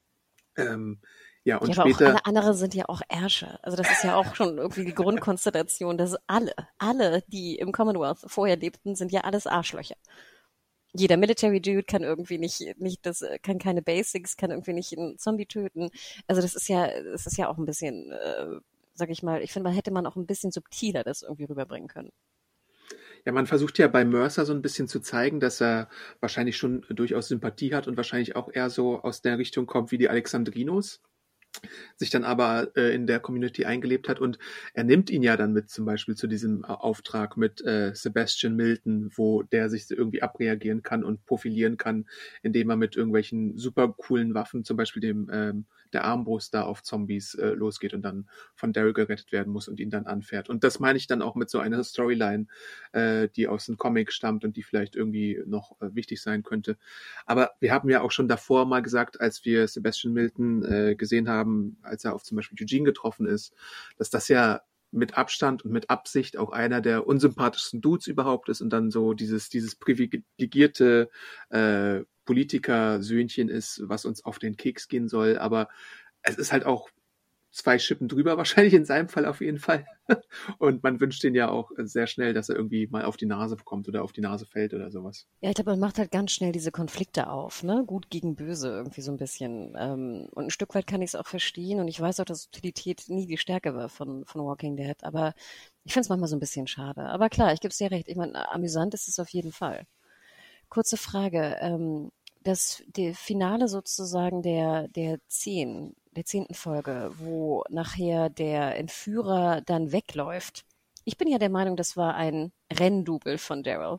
[0.57, 1.01] Ähm,
[1.45, 2.07] ja, und ja, aber später.
[2.07, 3.59] Auch alle anderen sind ja auch Ärsche.
[3.63, 8.19] Also das ist ja auch schon irgendwie die Grundkonstellation, dass alle, alle, die im Commonwealth
[8.27, 9.97] vorher lebten, sind ja alles Arschlöcher.
[10.95, 15.19] Jeder Military Dude kann irgendwie nicht, nicht das, kann keine Basics, kann irgendwie nicht einen
[15.19, 15.91] Zombie töten.
[16.27, 18.61] Also das ist ja, das ist ja auch ein bisschen, äh,
[18.95, 21.89] sag ich mal, ich finde, man hätte man auch ein bisschen subtiler das irgendwie rüberbringen
[21.89, 22.11] können.
[23.25, 25.89] Ja, man versucht ja bei Mercer so ein bisschen zu zeigen, dass er
[26.21, 29.99] wahrscheinlich schon durchaus Sympathie hat und wahrscheinlich auch eher so aus der Richtung kommt wie
[29.99, 31.01] die Alexandrinos
[31.97, 34.21] sich dann aber äh, in der Community eingelebt hat.
[34.21, 34.39] Und
[34.75, 38.57] er nimmt ihn ja dann mit zum Beispiel zu diesem äh, Auftrag mit äh, Sebastian
[38.57, 42.07] Milton, wo der sich irgendwie abreagieren kann und profilieren kann,
[42.43, 46.83] indem er mit irgendwelchen super coolen Waffen, zum Beispiel dem ähm, der Armbrust da auf
[46.83, 50.49] Zombies äh, losgeht und dann von Daryl gerettet werden muss und ihn dann anfährt.
[50.49, 52.47] Und das meine ich dann auch mit so einer Storyline,
[52.93, 56.77] äh, die aus dem Comic stammt und die vielleicht irgendwie noch äh, wichtig sein könnte.
[57.27, 61.29] Aber wir haben ja auch schon davor mal gesagt, als wir Sebastian Milton äh, gesehen
[61.29, 63.55] haben, als er auf zum Beispiel Eugene getroffen ist,
[63.97, 64.63] dass das ja
[64.93, 69.15] mit Abstand und mit Absicht auch einer der unsympathischsten Dudes überhaupt ist und dann so
[69.15, 71.09] dieses, dieses privilegierte
[71.49, 75.39] äh, Politiker-Söhnchen ist, was uns auf den Keks gehen soll.
[75.39, 75.69] Aber
[76.23, 76.89] es ist halt auch
[77.53, 79.87] zwei Schippen drüber, wahrscheinlich in seinem Fall auf jeden Fall.
[80.59, 83.57] Und man wünscht den ja auch sehr schnell, dass er irgendwie mal auf die Nase
[83.57, 85.27] bekommt oder auf die Nase fällt oder sowas.
[85.41, 87.85] Ja, ich glaube, man macht halt ganz schnell diese Konflikte auf, ne?
[87.87, 89.75] Gut gegen böse irgendwie so ein bisschen.
[89.79, 92.47] Ähm, und ein Stück weit kann ich es auch verstehen und ich weiß auch, dass
[92.49, 95.35] Utilität nie die Stärke war von, von Walking Dead, aber
[95.85, 97.03] ich finde es manchmal so ein bisschen schade.
[97.03, 98.09] Aber klar, ich gebe es dir recht.
[98.09, 99.87] Ich meine, amüsant ist es auf jeden Fall.
[100.73, 101.59] Kurze Frage.
[101.61, 102.11] Ähm,
[102.45, 110.65] das Finale sozusagen der, der zehn, der zehnten Folge, wo nachher der Entführer dann wegläuft.
[111.05, 113.99] Ich bin ja der Meinung, das war ein Renndouble von Daryl.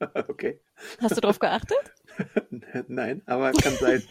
[0.28, 0.60] okay.
[1.00, 1.78] Hast du darauf geachtet?
[2.88, 4.02] Nein, aber kann sein.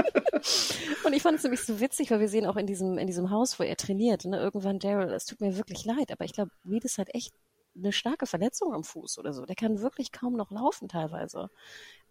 [1.04, 3.30] Und ich fand es nämlich so witzig, weil wir sehen auch in diesem, in diesem
[3.30, 6.50] Haus, wo er trainiert, ne, irgendwann Daryl, es tut mir wirklich leid, aber ich glaube,
[6.66, 7.34] Reed hat echt
[7.80, 9.44] eine starke Verletzung am Fuß oder so.
[9.46, 11.50] Der kann wirklich kaum noch laufen teilweise.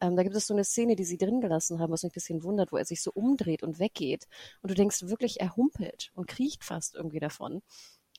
[0.01, 2.13] Ähm, da gibt es so eine Szene, die sie drin gelassen haben, was mich ein
[2.13, 4.27] bisschen wundert, wo er sich so umdreht und weggeht.
[4.61, 7.61] Und du denkst wirklich, er humpelt und kriecht fast irgendwie davon.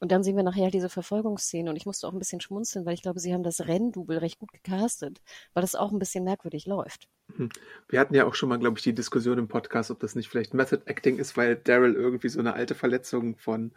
[0.01, 2.87] Und dann sehen wir nachher halt diese Verfolgungsszene und ich musste auch ein bisschen schmunzeln,
[2.87, 5.21] weil ich glaube, sie haben das Renndouble recht gut gecastet,
[5.53, 7.09] weil das auch ein bisschen merkwürdig läuft.
[7.37, 7.51] Hm.
[7.89, 10.29] Wir hatten ja auch schon mal, glaube ich, die Diskussion im Podcast, ob das nicht
[10.29, 13.73] vielleicht Method Acting ist, weil Daryl irgendwie so eine alte Verletzung von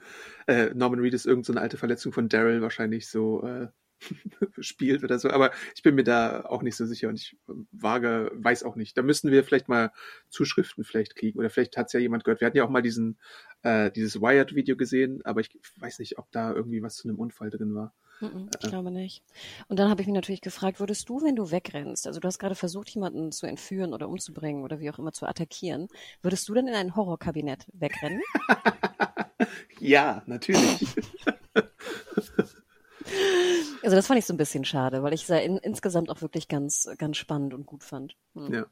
[0.48, 3.68] äh, Norman Reed ist irgend so eine alte Verletzung von Daryl wahrscheinlich so äh,
[4.60, 5.30] spielt oder so.
[5.30, 7.38] Aber ich bin mir da auch nicht so sicher und ich
[7.72, 8.98] wage, weiß auch nicht.
[8.98, 9.92] Da müssten wir vielleicht mal
[10.30, 12.42] Zuschriften vielleicht kriegen oder vielleicht hat es ja jemand gehört.
[12.42, 13.18] Wir hatten ja auch mal diesen
[13.64, 17.50] äh, dieses Wired-Video gesehen, aber ich weiß nicht, ob da irgendwie was zu einem Unfall
[17.50, 17.94] drin war.
[18.22, 19.24] Ich glaube nicht.
[19.68, 22.40] Und dann habe ich mich natürlich gefragt, würdest du, wenn du wegrennst, also du hast
[22.40, 25.88] gerade versucht, jemanden zu entführen oder umzubringen oder wie auch immer zu attackieren,
[26.22, 28.22] würdest du dann in ein Horrorkabinett wegrennen?
[29.80, 30.96] ja, natürlich.
[33.84, 36.22] Also das fand ich so ein bisschen schade, weil ich es ja in, insgesamt auch
[36.22, 38.16] wirklich ganz, ganz spannend und gut fand.
[38.34, 38.54] Hm.
[38.54, 38.66] Ja.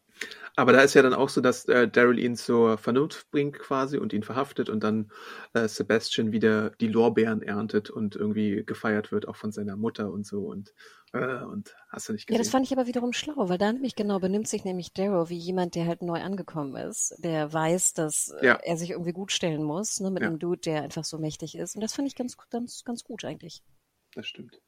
[0.56, 3.98] Aber da ist ja dann auch so, dass äh, Daryl ihn zur Vernunft bringt quasi
[3.98, 5.12] und ihn verhaftet und dann
[5.54, 10.26] äh, Sebastian wieder die Lorbeeren erntet und irgendwie gefeiert wird, auch von seiner Mutter und
[10.26, 10.74] so und
[11.14, 12.38] äh, und hast du nicht gesehen.
[12.38, 15.28] Ja, das fand ich aber wiederum schlau, weil da nämlich genau benimmt sich nämlich Daryl
[15.28, 18.54] wie jemand, der halt neu angekommen ist, der weiß, dass äh, ja.
[18.64, 20.30] er sich irgendwie gut stellen muss, ne, mit ja.
[20.30, 21.76] einem Dude, der einfach so mächtig ist.
[21.76, 23.62] Und das fand ich ganz, ganz, ganz gut eigentlich.
[24.16, 24.62] Das stimmt.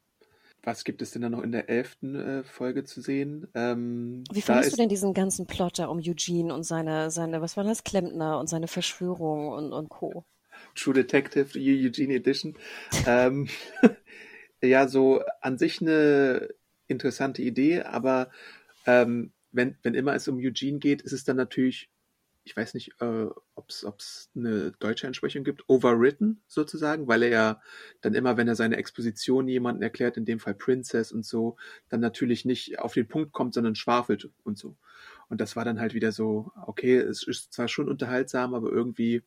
[0.62, 3.46] Was gibt es denn da noch in der elften äh, Folge zu sehen?
[3.54, 7.64] Ähm, Wie fandest du denn diesen ganzen Plotter um Eugene und seine, seine, was war
[7.64, 10.24] das, Klempner und seine Verschwörung und, und Co.?
[10.74, 12.56] True Detective Eugene Edition.
[13.06, 13.48] ähm,
[14.62, 16.48] ja, so an sich eine
[16.86, 18.30] interessante Idee, aber
[18.86, 21.90] ähm, wenn, wenn immer es um Eugene geht, ist es dann natürlich
[22.44, 27.62] ich weiß nicht, äh, ob es eine deutsche Entsprechung gibt, overwritten sozusagen, weil er ja
[28.02, 31.56] dann immer, wenn er seine Exposition jemanden erklärt, in dem Fall Princess und so,
[31.88, 34.76] dann natürlich nicht auf den Punkt kommt, sondern schwafelt und so.
[35.28, 39.22] Und das war dann halt wieder so, okay, es ist zwar schon unterhaltsam, aber irgendwie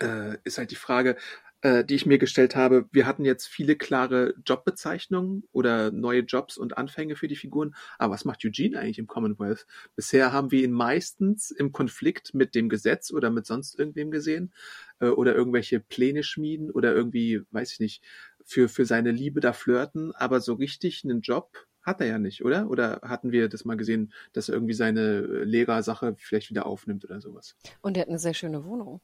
[0.00, 1.16] äh, ist halt die Frage,
[1.62, 6.56] äh, die ich mir gestellt habe, wir hatten jetzt viele klare Jobbezeichnungen oder neue Jobs
[6.56, 7.74] und Anfänge für die Figuren.
[7.98, 9.66] Aber was macht Eugene eigentlich im Commonwealth?
[9.96, 14.52] Bisher haben wir ihn meistens im Konflikt mit dem Gesetz oder mit sonst irgendwem gesehen
[15.00, 18.04] äh, oder irgendwelche Pläne schmieden oder irgendwie, weiß ich nicht,
[18.44, 20.12] für, für seine Liebe da flirten.
[20.14, 22.68] Aber so richtig einen Job hat er ja nicht, oder?
[22.70, 27.20] Oder hatten wir das mal gesehen, dass er irgendwie seine Lehrersache vielleicht wieder aufnimmt oder
[27.20, 27.56] sowas?
[27.80, 29.00] Und er hat eine sehr schöne Wohnung.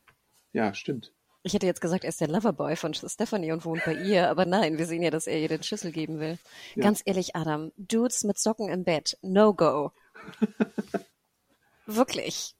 [0.52, 1.12] Ja, stimmt.
[1.46, 4.46] Ich hätte jetzt gesagt, er ist der Loverboy von Stephanie und wohnt bei ihr, aber
[4.46, 6.38] nein, wir sehen ja, dass er ihr den Schlüssel geben will.
[6.74, 6.82] Ja.
[6.82, 9.92] Ganz ehrlich, Adam, Dudes mit Socken im Bett, no go.
[11.86, 12.56] Wirklich.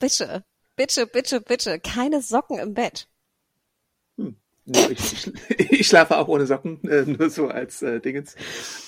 [0.00, 0.42] Bitte,
[0.74, 3.06] bitte, bitte, bitte, keine Socken im Bett.
[4.16, 4.36] Hm.
[4.64, 5.32] ich, ich,
[5.70, 8.34] ich, schlafe auch ohne Socken, äh, nur so als äh, Dingens.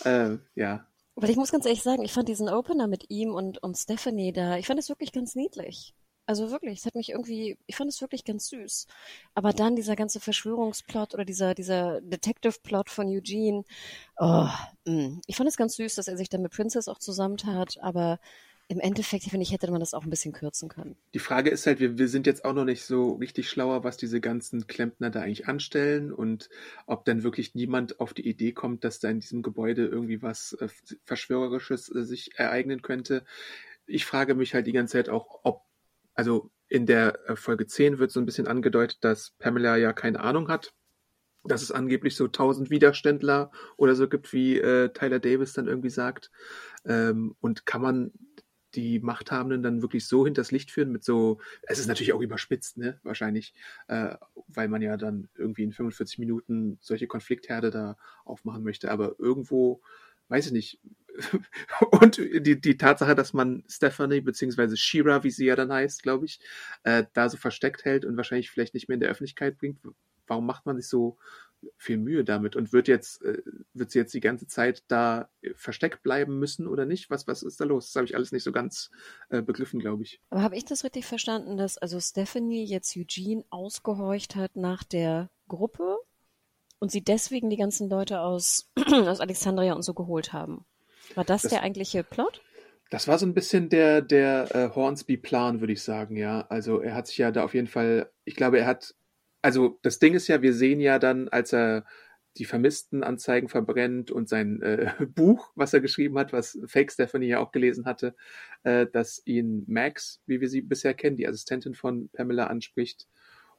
[0.05, 0.89] Äh, ja.
[1.15, 4.33] Weil ich muss ganz ehrlich sagen, ich fand diesen Opener mit ihm und, und Stephanie
[4.33, 5.95] da, ich fand es wirklich ganz niedlich.
[6.27, 8.87] Also wirklich, es hat mich irgendwie, ich fand es wirklich ganz süß.
[9.35, 13.65] Aber dann dieser ganze Verschwörungsplot oder dieser, dieser Detective-Plot von Eugene,
[14.19, 14.49] oh.
[14.85, 15.21] Mm.
[15.27, 18.19] ich fand es ganz süß, dass er sich dann mit Princess auch zusammentat, aber
[18.69, 20.97] im Endeffekt, finde ich, hätte man das auch ein bisschen kürzen können.
[21.15, 23.97] Die Frage ist halt, wir, wir sind jetzt auch noch nicht so richtig schlauer, was
[23.97, 26.51] diese ganzen Klempner da eigentlich anstellen und
[26.87, 30.55] ob dann wirklich niemand auf die Idee kommt, dass da in diesem Gebäude irgendwie was
[30.55, 30.69] äh,
[31.05, 33.25] Verschwörerisches äh, sich ereignen könnte.
[33.87, 35.63] Ich frage mich halt die ganze Zeit auch, ob
[36.17, 40.21] also in der äh, Folge 10 wird so ein bisschen angedeutet, dass Pamela ja keine
[40.21, 40.73] Ahnung hat,
[41.45, 45.91] dass es angeblich so tausend Widerständler oder so gibt, wie äh, Tyler Davis dann irgendwie
[45.91, 46.31] sagt.
[46.85, 48.13] Ähm, und kann man
[48.75, 52.77] die Machthabenden dann wirklich so hinters Licht führen mit so, es ist natürlich auch überspitzt,
[52.77, 53.55] ne, wahrscheinlich,
[53.89, 54.17] äh,
[54.49, 59.81] weil man ja dann irgendwie in 45 Minuten solche Konfliktherde da aufmachen möchte, aber irgendwo,
[60.29, 60.81] weiß ich nicht,
[62.01, 66.27] und die, die Tatsache, dass man Stephanie beziehungsweise Shira, wie sie ja dann heißt, glaube
[66.27, 66.41] ich,
[66.83, 69.79] äh, da so versteckt hält und wahrscheinlich vielleicht nicht mehr in der Öffentlichkeit bringt,
[70.27, 71.19] warum macht man sich so
[71.79, 73.43] viel Mühe damit und wird jetzt äh,
[73.73, 77.11] wird sie jetzt die ganze Zeit da versteckt bleiben müssen oder nicht?
[77.11, 77.87] Was was ist da los?
[77.87, 78.91] Das habe ich alles nicht so ganz
[79.31, 80.21] äh, begriffen, glaube ich.
[80.31, 85.31] Aber habe ich das richtig verstanden, dass also Stephanie jetzt Eugene ausgehorcht hat nach der
[85.49, 85.97] Gruppe
[86.79, 90.65] und sie deswegen die ganzen Leute aus aus Alexandria und so geholt haben?
[91.15, 92.43] War das, das der eigentliche Plot?
[92.91, 96.47] Das war so ein bisschen der, der äh, Hornsby-Plan, würde ich sagen, ja.
[96.49, 98.95] Also er hat sich ja da auf jeden Fall, ich glaube, er hat,
[99.43, 101.85] also das Ding ist ja, wir sehen ja dann, als er
[102.39, 107.29] die vermissten Anzeigen verbrennt und sein äh, Buch, was er geschrieben hat, was Fake Stephanie
[107.29, 108.15] ja auch gelesen hatte,
[108.63, 113.09] äh, dass ihn Max, wie wir sie bisher kennen, die Assistentin von Pamela anspricht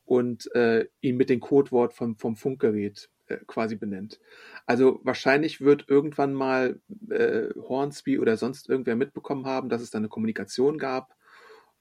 [0.07, 4.21] und äh, ihn mit dem Codewort vom, vom Funkgerät äh, quasi benennt.
[4.65, 6.79] Also wahrscheinlich wird irgendwann mal
[7.09, 11.13] äh, Hornsby oder sonst irgendwer mitbekommen haben, dass es da eine Kommunikation gab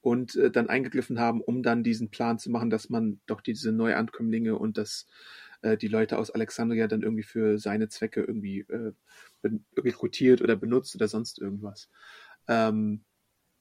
[0.01, 3.71] und äh, dann eingegriffen haben, um dann diesen Plan zu machen, dass man doch diese
[3.71, 5.07] Neuankömmlinge und dass
[5.63, 8.93] äh, die Leute aus Alexandria dann irgendwie für seine Zwecke irgendwie äh,
[9.79, 11.91] rekrutiert oder benutzt oder sonst irgendwas.
[12.49, 13.05] Ähm,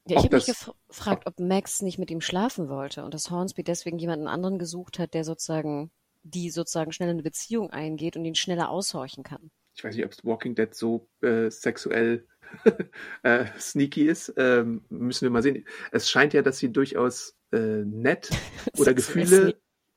[0.08, 0.46] ja, ich habe mich
[0.88, 5.00] gefragt, ob Max nicht mit ihm schlafen wollte und dass Hornsby deswegen jemanden anderen gesucht
[5.00, 5.92] hat, der sozusagen
[6.24, 9.52] die sozusagen schnell eine Beziehung eingeht und ihn schneller aushorchen kann.
[9.76, 12.26] Ich weiß nicht, ob Walking Dead so äh, sexuell
[13.24, 14.34] äh, sneaky ist.
[14.38, 15.66] Ähm, müssen wir mal sehen.
[15.92, 18.30] Es scheint ja, dass sie durchaus äh, nett
[18.78, 19.56] oder Gefühle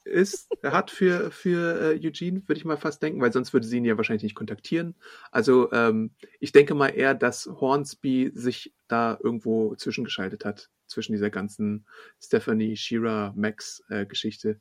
[0.09, 3.78] ist, hat für, für äh, Eugene, würde ich mal fast denken, weil sonst würde sie
[3.78, 4.94] ihn ja wahrscheinlich nicht kontaktieren.
[5.30, 11.30] Also ähm, ich denke mal eher, dass Hornsby sich da irgendwo zwischengeschaltet hat, zwischen dieser
[11.30, 11.86] ganzen
[12.20, 14.61] Stephanie, Shira, Max äh, Geschichte.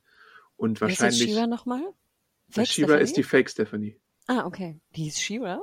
[0.56, 1.20] Und wahrscheinlich.
[1.20, 1.82] Wer ist Shira nochmal?
[2.64, 3.96] Shira ist die Fake Stephanie.
[4.26, 4.78] Ah, okay.
[4.94, 5.60] Die ist Shira?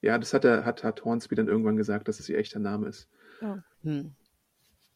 [0.00, 2.88] Ja, das hat, er, hat, hat Hornsby dann irgendwann gesagt, dass es ihr echter Name
[2.88, 3.08] ist.
[3.40, 3.56] Oh.
[3.84, 4.14] Hm.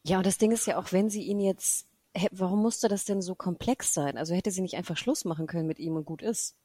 [0.03, 1.87] Ja, und das Ding ist ja auch, wenn sie ihn jetzt,
[2.31, 4.17] warum musste das denn so komplex sein?
[4.17, 6.55] Also hätte sie nicht einfach Schluss machen können mit ihm und gut ist.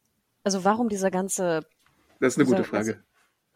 [0.45, 1.67] Also warum dieser ganze.
[2.21, 3.03] Das ist eine gute Frage.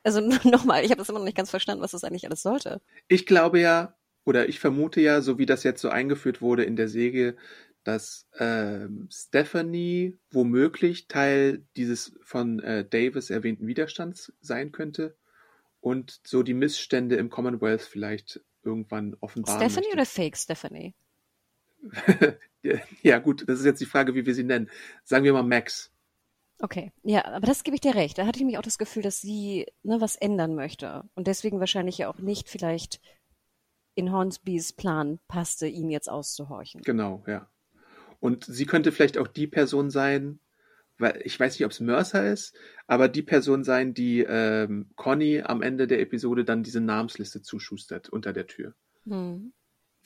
[0.02, 2.42] Also, also nochmal, ich habe das immer noch nicht ganz verstanden, was das eigentlich alles
[2.42, 2.80] sollte.
[3.08, 6.76] Ich glaube ja, oder ich vermute ja, so wie das jetzt so eingeführt wurde in
[6.76, 7.36] der Serie,
[7.84, 15.16] dass äh, Stephanie womöglich Teil dieses von äh, Davis erwähnten Widerstands sein könnte
[15.80, 19.96] und so die Missstände im Commonwealth vielleicht irgendwann offenbaren Stephanie möchte.
[19.96, 20.94] oder Fake Stephanie?
[23.02, 24.70] ja gut, das ist jetzt die Frage, wie wir sie nennen.
[25.04, 25.92] Sagen wir mal Max.
[26.58, 28.16] Okay, ja, aber das gebe ich dir recht.
[28.16, 31.60] Da hatte ich nämlich auch das Gefühl, dass sie ne, was ändern möchte und deswegen
[31.60, 33.00] wahrscheinlich ja auch nicht vielleicht
[33.94, 36.82] in Hornsbys Plan passte, ihn jetzt auszuhorchen.
[36.82, 37.50] Genau, ja.
[38.20, 40.40] Und sie könnte vielleicht auch die Person sein,
[40.98, 42.54] weil ich weiß nicht, ob es Mercer ist,
[42.86, 48.08] aber die Person sein, die ähm, Conny am Ende der Episode dann diese Namensliste zuschustert
[48.08, 48.74] unter der Tür.
[49.04, 49.52] Hm.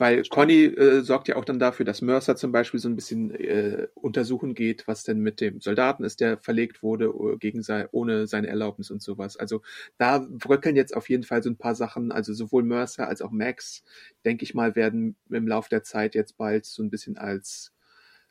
[0.01, 3.35] Weil Conny äh, sorgt ja auch dann dafür, dass Mercer zum Beispiel so ein bisschen
[3.35, 8.27] äh, untersuchen geht, was denn mit dem Soldaten ist, der verlegt wurde gegen sei, ohne
[8.27, 9.37] seine Erlaubnis und sowas.
[9.37, 9.61] Also
[9.99, 12.13] da bröckeln jetzt auf jeden Fall so ein paar Sachen.
[12.13, 13.85] Also sowohl Mercer als auch Max,
[14.25, 17.75] denke ich mal, werden im Laufe der Zeit jetzt bald so ein bisschen als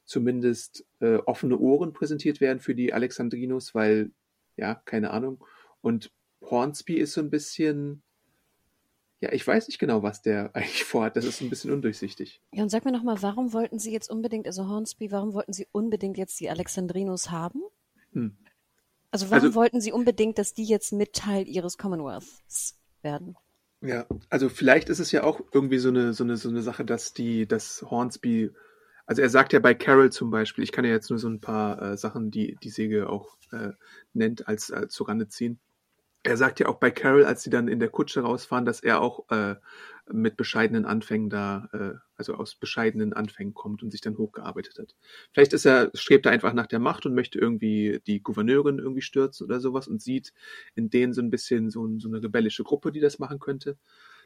[0.05, 4.09] zumindest äh, offene Ohren präsentiert werden für die Alexandrinos, weil,
[4.57, 5.45] ja, keine Ahnung.
[5.81, 6.09] Und
[6.41, 8.01] Hornsby ist so ein bisschen,
[9.21, 11.15] ja, ich weiß nicht genau, was der eigentlich vorhat.
[11.15, 12.41] Das ist ein bisschen undurchsichtig.
[12.53, 15.67] Ja, und sag mir nochmal, warum wollten Sie jetzt unbedingt, also Hornsby, warum wollten Sie
[15.71, 17.61] unbedingt jetzt die Alexandrinos haben?
[18.13, 18.37] Hm.
[19.11, 23.35] Also warum also, wollten Sie unbedingt, dass die jetzt mit Teil Ihres Commonwealths werden?
[23.81, 26.85] Ja, also vielleicht ist es ja auch irgendwie so eine, so eine, so eine Sache,
[26.85, 28.51] dass die, dass Hornsby,
[29.05, 31.39] also er sagt ja bei Carol zum Beispiel, ich kann ja jetzt nur so ein
[31.39, 33.71] paar äh, Sachen, die die Säge auch äh,
[34.13, 35.59] nennt, als, als zu Rande ziehen
[36.23, 39.01] er sagt ja auch bei Carol, als sie dann in der Kutsche rausfahren, dass er
[39.01, 39.55] auch äh,
[40.11, 44.95] mit bescheidenen Anfängen da, äh, also aus bescheidenen Anfängen kommt und sich dann hochgearbeitet hat.
[45.31, 49.01] Vielleicht ist er, strebt er einfach nach der Macht und möchte irgendwie die Gouverneurin irgendwie
[49.01, 50.33] stürzen oder sowas und sieht
[50.75, 53.77] in denen so ein bisschen so, so eine rebellische Gruppe, die das machen könnte.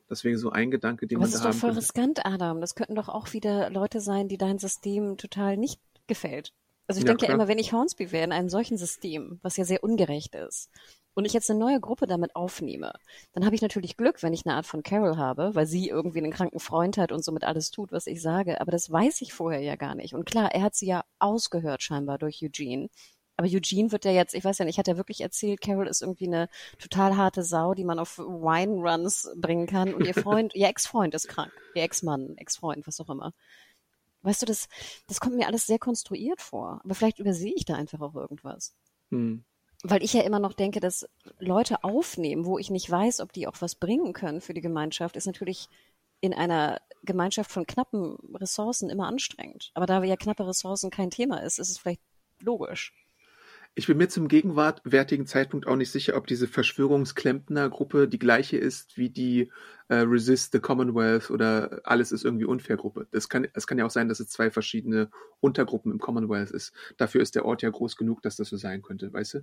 [0.10, 2.60] Deswegen so ein Gedanke, den Aber man da haben Das ist doch voll riskant, Adam.
[2.60, 6.54] Das könnten doch auch wieder Leute sein, die dein System total nicht gefällt.
[6.88, 9.56] Also ich ja, denke ja immer, wenn ich Hornsby wäre in einem solchen System, was
[9.56, 10.70] ja sehr ungerecht ist,
[11.14, 12.93] und ich jetzt eine neue Gruppe damit aufnehme,
[13.34, 16.20] dann habe ich natürlich Glück, wenn ich eine Art von Carol habe, weil sie irgendwie
[16.20, 18.59] einen kranken Freund hat und somit alles tut, was ich sage.
[18.61, 20.14] Aber das weiß ich vorher ja gar nicht.
[20.14, 22.89] Und klar, er hat sie ja ausgehört scheinbar durch Eugene.
[23.36, 26.01] Aber Eugene wird ja jetzt, ich weiß ja nicht, hat er wirklich erzählt, Carol ist
[26.01, 29.93] irgendwie eine total harte Sau, die man auf Wine Runs bringen kann.
[29.93, 31.51] Und ihr Freund, ihr Ex-Freund ist krank.
[31.76, 33.34] Ihr Ex-Mann, Ex-Freund, was auch immer.
[34.22, 34.68] Weißt du, das,
[35.07, 36.80] das kommt mir alles sehr konstruiert vor.
[36.84, 38.76] Aber vielleicht übersehe ich da einfach auch irgendwas.
[39.09, 39.43] Hm
[39.84, 41.08] weil ich ja immer noch denke, dass
[41.40, 45.18] Leute aufnehmen, wo ich nicht weiß, ob die auch was bringen können für die Gemeinschaft,
[45.18, 45.68] ist natürlich
[46.22, 49.72] in einer Gemeinschaft von knappen Ressourcen immer anstrengend.
[49.74, 52.02] Aber da ja knappe Ressourcen kein Thema ist, ist es vielleicht
[52.40, 52.94] logisch.
[53.76, 58.98] Ich bin mir zum gegenwärtigen Zeitpunkt auch nicht sicher, ob diese Verschwörungsklempner-Gruppe die gleiche ist
[58.98, 59.50] wie die
[59.90, 63.08] äh, Resist the Commonwealth oder Alles ist irgendwie unfair Gruppe.
[63.12, 65.10] Das kann, es kann ja auch sein, dass es zwei verschiedene
[65.40, 66.74] Untergruppen im Commonwealth ist.
[66.98, 69.40] Dafür ist der Ort ja groß genug, dass das so sein könnte, weißt du?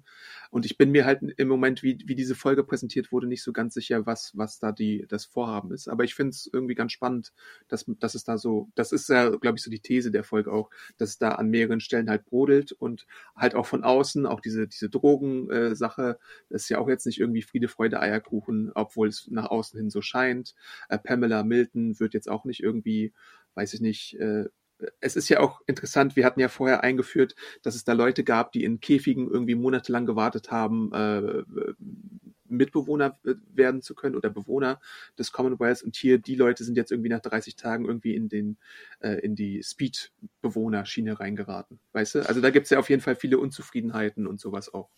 [0.51, 3.53] Und ich bin mir halt im Moment, wie, wie diese Folge präsentiert wurde, nicht so
[3.53, 5.89] ganz sicher, was, was da die, das Vorhaben ist.
[5.89, 7.33] Aber ich finde es irgendwie ganz spannend,
[7.69, 10.53] dass, dass es da so, das ist ja, glaube ich, so die These der Folge
[10.53, 13.07] auch, dass es da an mehreren Stellen halt brodelt und
[13.37, 16.19] halt auch von außen, auch diese, diese Drogensache,
[16.51, 19.91] äh, ist ja auch jetzt nicht irgendwie Friede, Freude, Eierkuchen, obwohl es nach außen hin
[19.91, 20.55] so scheint scheint.
[20.89, 23.13] Äh, Pamela Milton wird jetzt auch nicht irgendwie,
[23.55, 24.47] weiß ich nicht, äh,
[25.01, 28.53] es ist ja auch interessant, wir hatten ja vorher eingeführt, dass es da Leute gab,
[28.53, 31.43] die in Käfigen irgendwie monatelang gewartet haben, äh,
[32.51, 34.81] Mitbewohner werden zu können oder Bewohner
[35.19, 38.59] des Commonwealths und hier die Leute sind jetzt irgendwie nach 30 Tagen irgendwie in den
[39.01, 42.29] äh, in die Speed-Bewohner-Schiene reingeraten, weißt du?
[42.29, 44.91] Also da gibt es ja auf jeden Fall viele Unzufriedenheiten und sowas auch.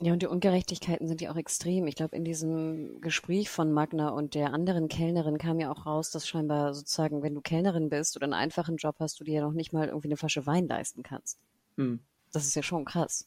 [0.00, 1.88] Ja, und die Ungerechtigkeiten sind ja auch extrem.
[1.88, 6.12] Ich glaube, in diesem Gespräch von Magna und der anderen Kellnerin kam ja auch raus,
[6.12, 9.40] dass scheinbar sozusagen, wenn du Kellnerin bist oder einen einfachen Job hast, du dir ja
[9.42, 11.40] noch nicht mal irgendwie eine Flasche Wein leisten kannst.
[11.76, 11.98] Hm.
[12.32, 13.26] Das ist ja schon krass.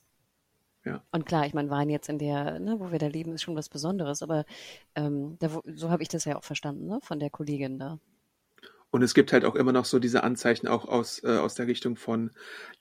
[0.85, 1.03] Ja.
[1.11, 3.55] Und klar, ich meine, Wein jetzt in der, ne, wo wir da leben, ist schon
[3.55, 4.45] was Besonderes, aber
[4.95, 7.99] ähm, da, so habe ich das ja auch verstanden, ne, von der Kollegin da.
[8.91, 11.67] Und es gibt halt auch immer noch so diese Anzeichen auch aus, äh, aus der
[11.67, 12.31] Richtung von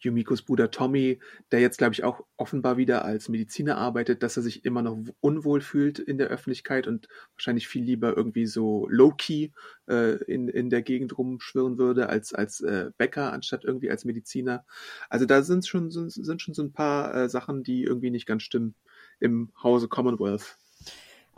[0.00, 1.20] Yumikos Bruder Tommy,
[1.52, 4.98] der jetzt, glaube ich, auch offenbar wieder als Mediziner arbeitet, dass er sich immer noch
[5.20, 7.06] unwohl fühlt in der Öffentlichkeit und
[7.36, 9.50] wahrscheinlich viel lieber irgendwie so low-key
[9.88, 14.64] äh, in, in der Gegend rumschwirren würde als, als äh, Bäcker anstatt irgendwie als Mediziner.
[15.08, 18.42] Also da sind schon, sind, schon so ein paar äh, Sachen, die irgendwie nicht ganz
[18.42, 18.74] stimmen
[19.20, 20.58] im Hause Commonwealth.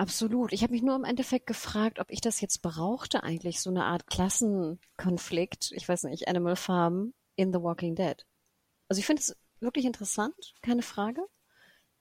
[0.03, 0.53] Absolut.
[0.53, 3.85] Ich habe mich nur im Endeffekt gefragt, ob ich das jetzt brauchte, eigentlich so eine
[3.85, 8.17] Art Klassenkonflikt, ich weiß nicht, Animal Farm in The Walking Dead.
[8.89, 11.25] Also ich finde es wirklich interessant, keine Frage.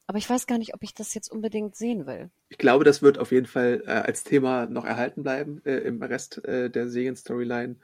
[0.08, 2.32] Aber ich weiß gar nicht, ob ich das jetzt unbedingt sehen will.
[2.50, 6.02] Ich glaube, das wird auf jeden Fall äh, als Thema noch erhalten bleiben äh, im
[6.02, 7.76] Rest äh, der Serien-Storyline.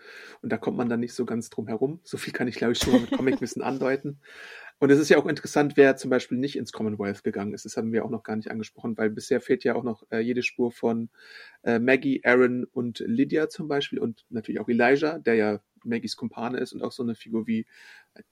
[0.41, 1.99] Und da kommt man dann nicht so ganz drum herum.
[2.03, 4.19] So viel kann ich, glaube ich, schon mal mit Comicwissen andeuten.
[4.79, 7.65] Und es ist ja auch interessant, wer zum Beispiel nicht ins Commonwealth gegangen ist.
[7.65, 10.19] Das haben wir auch noch gar nicht angesprochen, weil bisher fehlt ja auch noch äh,
[10.19, 11.09] jede Spur von
[11.63, 16.59] äh, Maggie, Aaron und Lydia zum Beispiel und natürlich auch Elijah, der ja Maggies Kumpane
[16.59, 17.65] ist und auch so eine Figur wie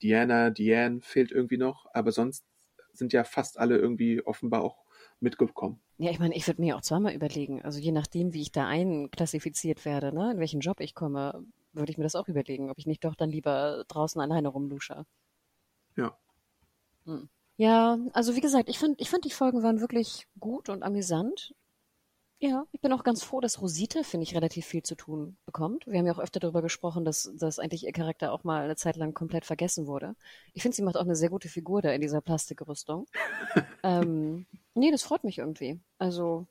[0.02, 1.86] Diana, Diane fehlt irgendwie noch.
[1.92, 2.44] Aber sonst
[2.92, 4.84] sind ja fast alle irgendwie offenbar auch
[5.18, 5.80] mitgekommen.
[5.98, 8.66] Ja, ich meine, ich würde mir auch zweimal überlegen, also je nachdem, wie ich da
[8.66, 12.78] einklassifiziert werde, ne, in welchen Job ich komme, würde ich mir das auch überlegen, ob
[12.78, 15.06] ich nicht doch dann lieber draußen alleine rumlusche.
[15.96, 16.16] Ja.
[17.06, 17.28] Hm.
[17.56, 21.54] Ja, also wie gesagt, ich fand, ich fand die Folgen waren wirklich gut und amüsant.
[22.38, 25.86] Ja, ich bin auch ganz froh, dass Rosita, finde ich, relativ viel zu tun bekommt.
[25.86, 28.76] Wir haben ja auch öfter darüber gesprochen, dass, dass eigentlich ihr Charakter auch mal eine
[28.76, 30.14] Zeit lang komplett vergessen wurde.
[30.52, 33.06] Ich finde, sie macht auch eine sehr gute Figur da in dieser Plastikrüstung.
[33.82, 34.44] ähm,
[34.74, 35.80] nee, das freut mich irgendwie.
[35.96, 36.46] Also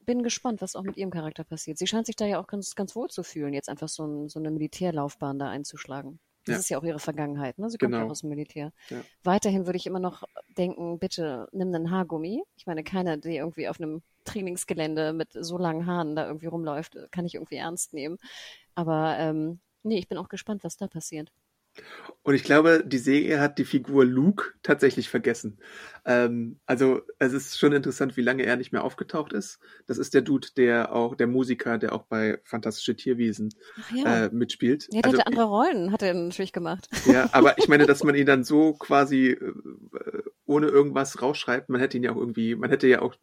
[0.00, 1.78] bin gespannt, was auch mit ihrem Charakter passiert.
[1.78, 4.28] Sie scheint sich da ja auch ganz, ganz wohl zu fühlen, jetzt einfach so, ein,
[4.28, 6.18] so eine Militärlaufbahn da einzuschlagen.
[6.44, 6.58] Das Ja.
[6.60, 7.70] ist ja auch ihre Vergangenheit, ne?
[7.70, 8.06] Sie kommt ja Genau.
[8.08, 8.72] auch aus dem Militär.
[8.90, 9.02] Ja.
[9.22, 10.24] Weiterhin würde ich immer noch
[10.58, 12.42] denken, bitte nimm einen Haargummi.
[12.56, 16.96] Ich meine, keiner, der irgendwie auf einem Trainingsgelände mit so langen Haaren da irgendwie rumläuft,
[17.10, 18.18] kann ich irgendwie ernst nehmen.
[18.74, 21.30] Aber ähm, nee, ich bin auch gespannt, was da passiert.
[22.22, 25.58] Und ich glaube, die Serie hat die Figur Luke tatsächlich vergessen.
[26.06, 29.58] Ähm, also es ist schon interessant, wie lange er nicht mehr aufgetaucht ist.
[29.86, 33.50] Das ist der Dude, der auch, der Musiker, der auch bei Fantastische Tierwesen
[33.94, 34.24] ja.
[34.24, 34.88] äh, mitspielt.
[34.90, 36.88] ja, der also, hatte andere Rollen, hat er natürlich gemacht.
[37.06, 39.52] ja, aber ich meine, dass man ihn dann so quasi äh,
[40.46, 43.16] ohne irgendwas rausschreibt, man hätte ihn ja auch irgendwie, man hätte ja auch,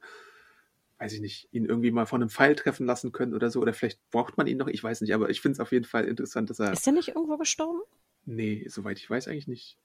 [0.99, 3.61] weiß ich nicht, ihn irgendwie mal von einem Pfeil treffen lassen können oder so.
[3.61, 5.85] Oder vielleicht braucht man ihn noch, ich weiß nicht, aber ich finde es auf jeden
[5.85, 6.71] Fall interessant, dass er.
[6.71, 7.81] Ist der nicht irgendwo gestorben?
[8.25, 9.77] Nee, soweit ich weiß eigentlich nicht.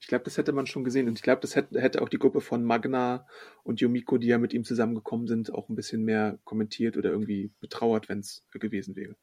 [0.00, 1.08] Ich glaube, das hätte man schon gesehen.
[1.08, 3.26] Und ich glaube, das hätte, hätte auch die Gruppe von Magna
[3.64, 7.52] und Yumiko, die ja mit ihm zusammengekommen sind, auch ein bisschen mehr kommentiert oder irgendwie
[7.60, 9.16] betrauert, wenn es gewesen wäre.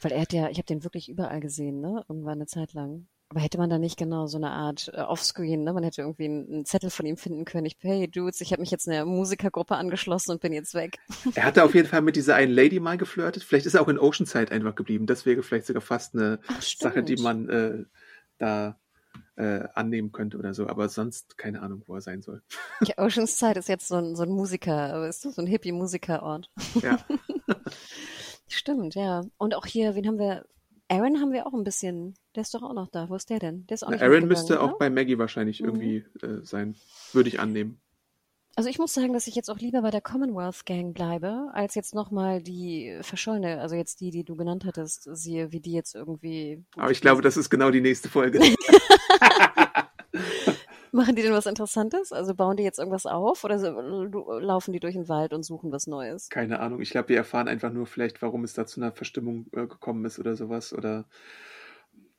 [0.00, 2.04] Weil er hat ja, ich habe den wirklich überall gesehen, ne?
[2.08, 3.06] Irgendwann eine Zeit lang.
[3.30, 5.72] Aber hätte man da nicht genau so eine Art äh, Offscreen, ne?
[5.74, 7.66] Man hätte irgendwie einen, einen Zettel von ihm finden können.
[7.66, 10.98] Ich, hey Dudes, ich habe mich jetzt einer Musikergruppe angeschlossen und bin jetzt weg.
[11.34, 13.44] Er hatte auf jeden Fall mit dieser einen Lady mal geflirtet.
[13.44, 15.06] Vielleicht ist er auch in Oceanside einfach geblieben.
[15.06, 17.84] Das wäre vielleicht sogar fast eine Ach, Sache, die man äh,
[18.38, 18.78] da
[19.36, 20.66] äh, annehmen könnte oder so.
[20.66, 22.42] Aber sonst keine Ahnung, wo er sein soll.
[22.80, 26.50] Ja, Oceanside ist jetzt so ein, so ein Musiker, du, so ein Hippie-Musikerort.
[26.82, 26.98] Ja.
[28.48, 29.24] Stimmt, ja.
[29.36, 30.46] Und auch hier, wen haben wir?
[30.90, 32.14] Aaron haben wir auch ein bisschen.
[32.34, 33.08] Der ist doch auch noch da.
[33.10, 33.66] Wo ist der denn?
[33.66, 34.78] Der ist auch Na, nicht Aaron müsste auch oder?
[34.78, 35.66] bei Maggie wahrscheinlich Mhm.
[35.66, 36.76] irgendwie äh, sein.
[37.12, 37.80] Würde ich annehmen.
[38.56, 41.76] Also ich muss sagen, dass ich jetzt auch lieber bei der Commonwealth Gang bleibe, als
[41.76, 45.94] jetzt nochmal die verschollene, also jetzt die, die du genannt hattest, siehe, wie die jetzt
[45.94, 46.64] irgendwie.
[46.76, 48.40] Aber ich glaube, das ist genau die nächste Folge.
[50.92, 52.12] Machen die denn was Interessantes?
[52.12, 53.58] Also bauen die jetzt irgendwas auf oder
[54.40, 56.28] laufen die durch den Wald und suchen was Neues?
[56.28, 56.80] Keine Ahnung.
[56.80, 60.04] Ich glaube, wir erfahren einfach nur vielleicht, warum es da zu einer Verstimmung äh, gekommen
[60.04, 60.72] ist oder sowas.
[60.72, 61.06] Oder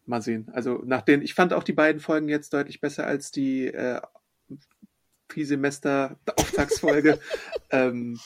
[0.06, 0.50] mal sehen.
[0.52, 4.02] Also nach den, ich fand auch die beiden Folgen jetzt deutlich besser als die äh,
[5.30, 7.20] Trisemester-Auftragsfolge.
[7.70, 8.20] ähm,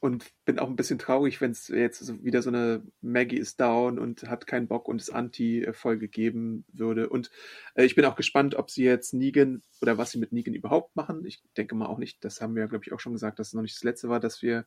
[0.00, 3.98] und bin auch ein bisschen traurig, wenn es jetzt wieder so eine Maggie ist down
[3.98, 7.10] und hat keinen Bock und es Anti-Folge geben würde.
[7.10, 7.30] Und
[7.74, 10.96] äh, ich bin auch gespannt, ob sie jetzt Negan oder was sie mit Negan überhaupt
[10.96, 11.24] machen.
[11.26, 13.54] Ich denke mal auch nicht, das haben wir, glaube ich, auch schon gesagt, dass es
[13.54, 14.66] noch nicht das letzte war, dass wir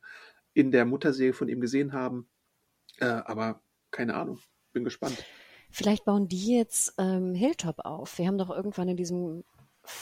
[0.53, 2.29] in der Mutterserie von ihm gesehen haben.
[2.99, 3.59] Äh, aber
[3.89, 4.39] keine Ahnung,
[4.71, 5.25] bin gespannt.
[5.71, 8.19] Vielleicht bauen die jetzt ähm, Hilltop auf.
[8.19, 9.43] Wir haben doch irgendwann in diesem,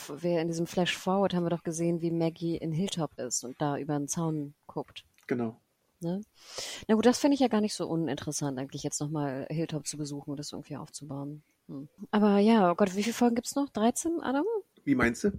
[0.10, 3.62] wir in diesem Flash Forward haben wir doch gesehen, wie Maggie in Hilltop ist und
[3.62, 5.06] da über den Zaun guckt.
[5.32, 5.56] Genau.
[6.02, 6.22] Ne?
[6.90, 9.96] Na gut, das finde ich ja gar nicht so uninteressant, eigentlich jetzt nochmal Hilltop zu
[9.96, 11.42] besuchen und das irgendwie aufzubauen.
[11.70, 11.88] Hm.
[12.12, 13.70] Aber ja, oh Gott, wie viele Folgen gibt's noch?
[13.70, 14.44] 13, Adam?
[14.84, 15.32] Wie meinst du?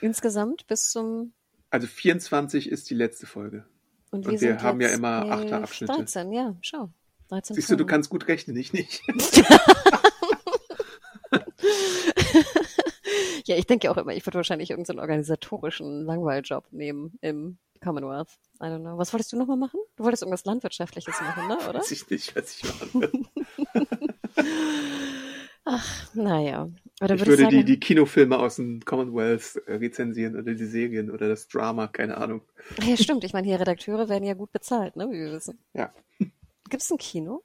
[0.00, 1.32] Insgesamt bis zum.
[1.70, 3.64] Also 24 ist die letzte Folge.
[4.10, 5.92] Und Und wir, wir sind haben ja immer elf, Achterabschnitte.
[5.92, 6.90] 13, ja, schau.
[7.28, 7.90] 13 Siehst du, du Folgen.
[7.90, 9.00] kannst gut rechnen, ich nicht.
[13.46, 18.38] Ja, ich denke auch immer, ich würde wahrscheinlich irgendeinen organisatorischen Langweiljob nehmen im Commonwealth.
[18.60, 18.98] I don't know.
[18.98, 19.78] Was wolltest du nochmal machen?
[19.96, 21.56] Du wolltest irgendwas Landwirtschaftliches machen, ne?
[21.68, 21.78] Oder?
[21.78, 23.12] Weiß ich nicht, was ich machen will.
[25.64, 26.68] Ach, naja.
[26.98, 30.64] Dann Ich würde würde die, sagen, die Kinofilme aus dem Commonwealth äh, rezensieren oder die
[30.64, 32.42] Serien oder das Drama, keine Ahnung.
[32.82, 33.22] Ja, stimmt.
[33.22, 35.08] Ich meine, hier Redakteure werden ja gut bezahlt, ne?
[35.10, 35.58] Wie wir wissen.
[35.72, 35.92] Ja.
[36.68, 37.44] Gibt es ein Kino?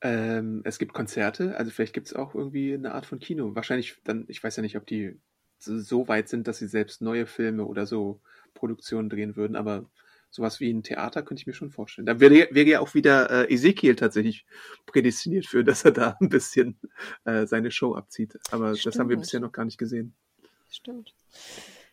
[0.00, 3.54] Ähm, es gibt Konzerte, also vielleicht gibt es auch irgendwie eine Art von Kino.
[3.54, 5.20] Wahrscheinlich dann, ich weiß ja nicht, ob die
[5.58, 8.20] so weit sind, dass sie selbst neue Filme oder so
[8.54, 9.86] Produktionen drehen würden, aber
[10.30, 12.06] sowas wie ein Theater könnte ich mir schon vorstellen.
[12.06, 14.46] Da wäre, wäre ja auch wieder äh, Ezekiel tatsächlich
[14.86, 16.78] prädestiniert für, dass er da ein bisschen
[17.24, 18.38] äh, seine Show abzieht.
[18.50, 19.22] Aber das haben wir Stimmt.
[19.22, 20.14] bisher noch gar nicht gesehen.
[20.68, 21.14] Stimmt.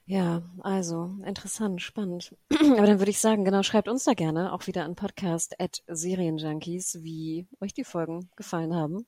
[0.07, 2.35] Ja, also interessant, spannend.
[2.59, 5.81] Aber dann würde ich sagen, genau, schreibt uns da gerne auch wieder an Podcast at
[5.87, 9.07] Serienjunkies, wie euch die Folgen gefallen haben.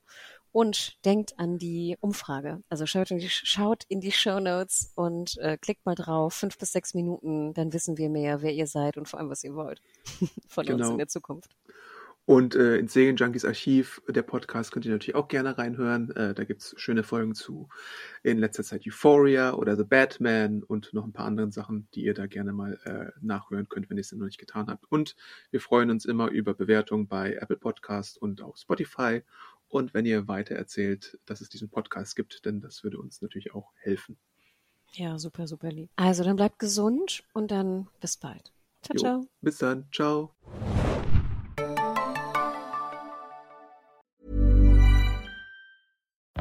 [0.52, 2.62] Und denkt an die Umfrage.
[2.68, 6.34] Also schaut in die, schaut in die Show Notes und äh, klickt mal drauf.
[6.34, 9.44] Fünf bis sechs Minuten, dann wissen wir mehr, wer ihr seid und vor allem, was
[9.44, 9.80] ihr wollt
[10.48, 10.90] von uns Genau.
[10.92, 11.54] in der Zukunft.
[12.24, 16.10] Und äh, ins Serienjunkies Archiv, der Podcast, könnt ihr natürlich auch gerne reinhören.
[16.14, 17.70] Äh, da gibt's schöne Folgen zu
[18.22, 22.12] in letzter Zeit Euphoria oder The Batman und noch ein paar anderen Sachen, die ihr
[22.12, 24.84] da gerne mal äh, nachhören könnt, wenn ihr es noch nicht getan habt.
[24.90, 25.16] Und
[25.50, 29.22] wir freuen uns immer über Bewertungen bei Apple Podcast und auf Spotify.
[29.68, 33.54] Und wenn ihr weiter erzählt, dass es diesen Podcast gibt, denn das würde uns natürlich
[33.54, 34.18] auch helfen.
[34.92, 35.90] Ja, super, super lieb.
[35.96, 38.52] Also dann bleibt gesund und dann bis bald.
[38.82, 39.26] Ciao, Jo, ciao.
[39.42, 39.86] Bis dann.
[39.92, 40.32] Ciao.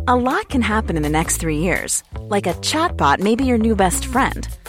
[0.10, 2.02] A lot can happen in the next three years.
[2.30, 4.48] Like a chatbot may be your new best friend.